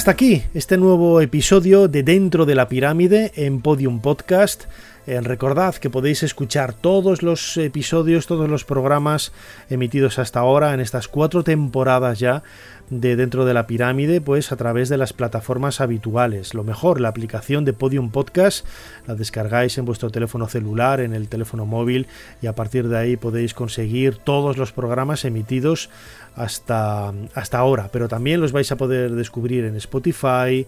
Hasta 0.02 0.10
aquí 0.10 0.42
este 0.52 0.78
nuevo 0.78 1.20
episodio 1.20 1.86
de 1.86 2.02
Dentro 2.02 2.44
de 2.44 2.56
la 2.56 2.66
Pirámide 2.66 3.30
en 3.36 3.62
Podium 3.62 4.00
Podcast. 4.00 4.64
Eh, 5.06 5.20
recordad 5.20 5.76
que 5.76 5.90
podéis 5.90 6.24
escuchar 6.24 6.74
todos 6.74 7.22
los 7.22 7.56
episodios, 7.56 8.26
todos 8.26 8.50
los 8.50 8.64
programas 8.64 9.32
emitidos 9.70 10.18
hasta 10.18 10.40
ahora 10.40 10.74
en 10.74 10.80
estas 10.80 11.06
cuatro 11.06 11.44
temporadas 11.44 12.18
ya 12.18 12.42
de 12.90 13.16
dentro 13.16 13.44
de 13.44 13.54
la 13.54 13.66
pirámide, 13.66 14.20
pues 14.20 14.52
a 14.52 14.56
través 14.56 14.88
de 14.88 14.96
las 14.96 15.12
plataformas 15.12 15.80
habituales. 15.80 16.54
Lo 16.54 16.64
mejor, 16.64 17.00
la 17.00 17.08
aplicación 17.08 17.64
de 17.64 17.72
Podium 17.72 18.10
Podcast, 18.10 18.66
la 19.06 19.14
descargáis 19.14 19.78
en 19.78 19.84
vuestro 19.84 20.10
teléfono 20.10 20.48
celular, 20.48 21.00
en 21.00 21.14
el 21.14 21.28
teléfono 21.28 21.66
móvil 21.66 22.06
y 22.42 22.46
a 22.46 22.54
partir 22.54 22.88
de 22.88 22.98
ahí 22.98 23.16
podéis 23.16 23.54
conseguir 23.54 24.16
todos 24.16 24.56
los 24.58 24.72
programas 24.72 25.24
emitidos 25.24 25.90
hasta, 26.34 27.12
hasta 27.34 27.58
ahora. 27.58 27.88
Pero 27.92 28.08
también 28.08 28.40
los 28.40 28.52
vais 28.52 28.70
a 28.72 28.76
poder 28.76 29.12
descubrir 29.12 29.64
en 29.64 29.76
Spotify, 29.76 30.66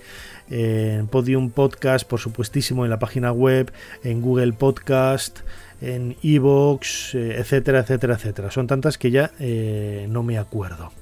en 0.51 1.07
Podium 1.09 1.51
Podcast, 1.51 2.09
por 2.09 2.21
supuestísimo 2.21 2.85
en 2.85 2.91
la 2.91 2.99
página 2.99 3.33
web, 3.33 3.73
en 4.03 4.23
Google 4.23 4.53
Podcast 4.55 5.41
en 5.81 6.17
Evox, 6.23 7.15
eh, 7.15 7.37
etcétera, 7.39 7.81
etcétera, 7.81 8.15
etcétera. 8.15 8.51
Son 8.51 8.67
tantas 8.67 8.99
que 8.99 9.11
ya 9.11 9.33
eh, 9.39 10.07
no 10.09 10.23
me 10.23 10.39
acuerdo. 10.39 10.93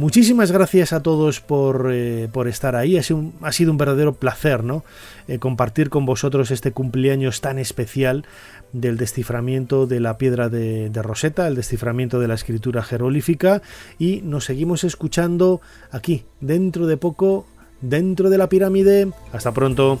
Muchísimas 0.00 0.50
gracias 0.50 0.94
a 0.94 1.02
todos 1.02 1.42
por, 1.42 1.90
eh, 1.92 2.30
estar 2.46 2.74
ahí. 2.74 2.96
Ha 2.96 3.02
sido, 3.02 3.18
un, 3.18 3.34
ha 3.42 3.52
sido, 3.52 3.70
un, 3.70 3.76
verdadero 3.76 4.14
placer 4.14 4.64
¿no? 4.64 4.82
Eh, 5.28 5.38
compartir 5.38 5.90
con 5.90 6.06
vosotros 6.06 6.50
este 6.50 6.72
cumpleaños 6.72 7.42
tan 7.42 7.58
especial 7.58 8.24
del 8.72 8.96
desciframiento 8.96 9.86
de 9.86 10.00
la 10.00 10.16
piedra 10.16 10.48
de, 10.48 10.88
de 10.88 11.02
Rosetta, 11.02 11.46
el 11.46 11.54
desciframiento 11.54 12.18
de 12.18 12.28
la 12.28 12.34
escritura 12.34 12.82
jerolífica. 12.82 13.60
Y 13.98 14.22
nos 14.22 14.46
seguimos 14.46 14.84
escuchando 14.84 15.60
aquí, 15.90 16.24
dentro 16.40 16.86
de 16.86 16.96
poco, 16.96 17.44
dentro 17.82 18.30
de 18.30 18.38
la 18.38 18.48
pirámide. 18.48 19.06
Hasta 19.34 19.52
pronto. 19.52 20.00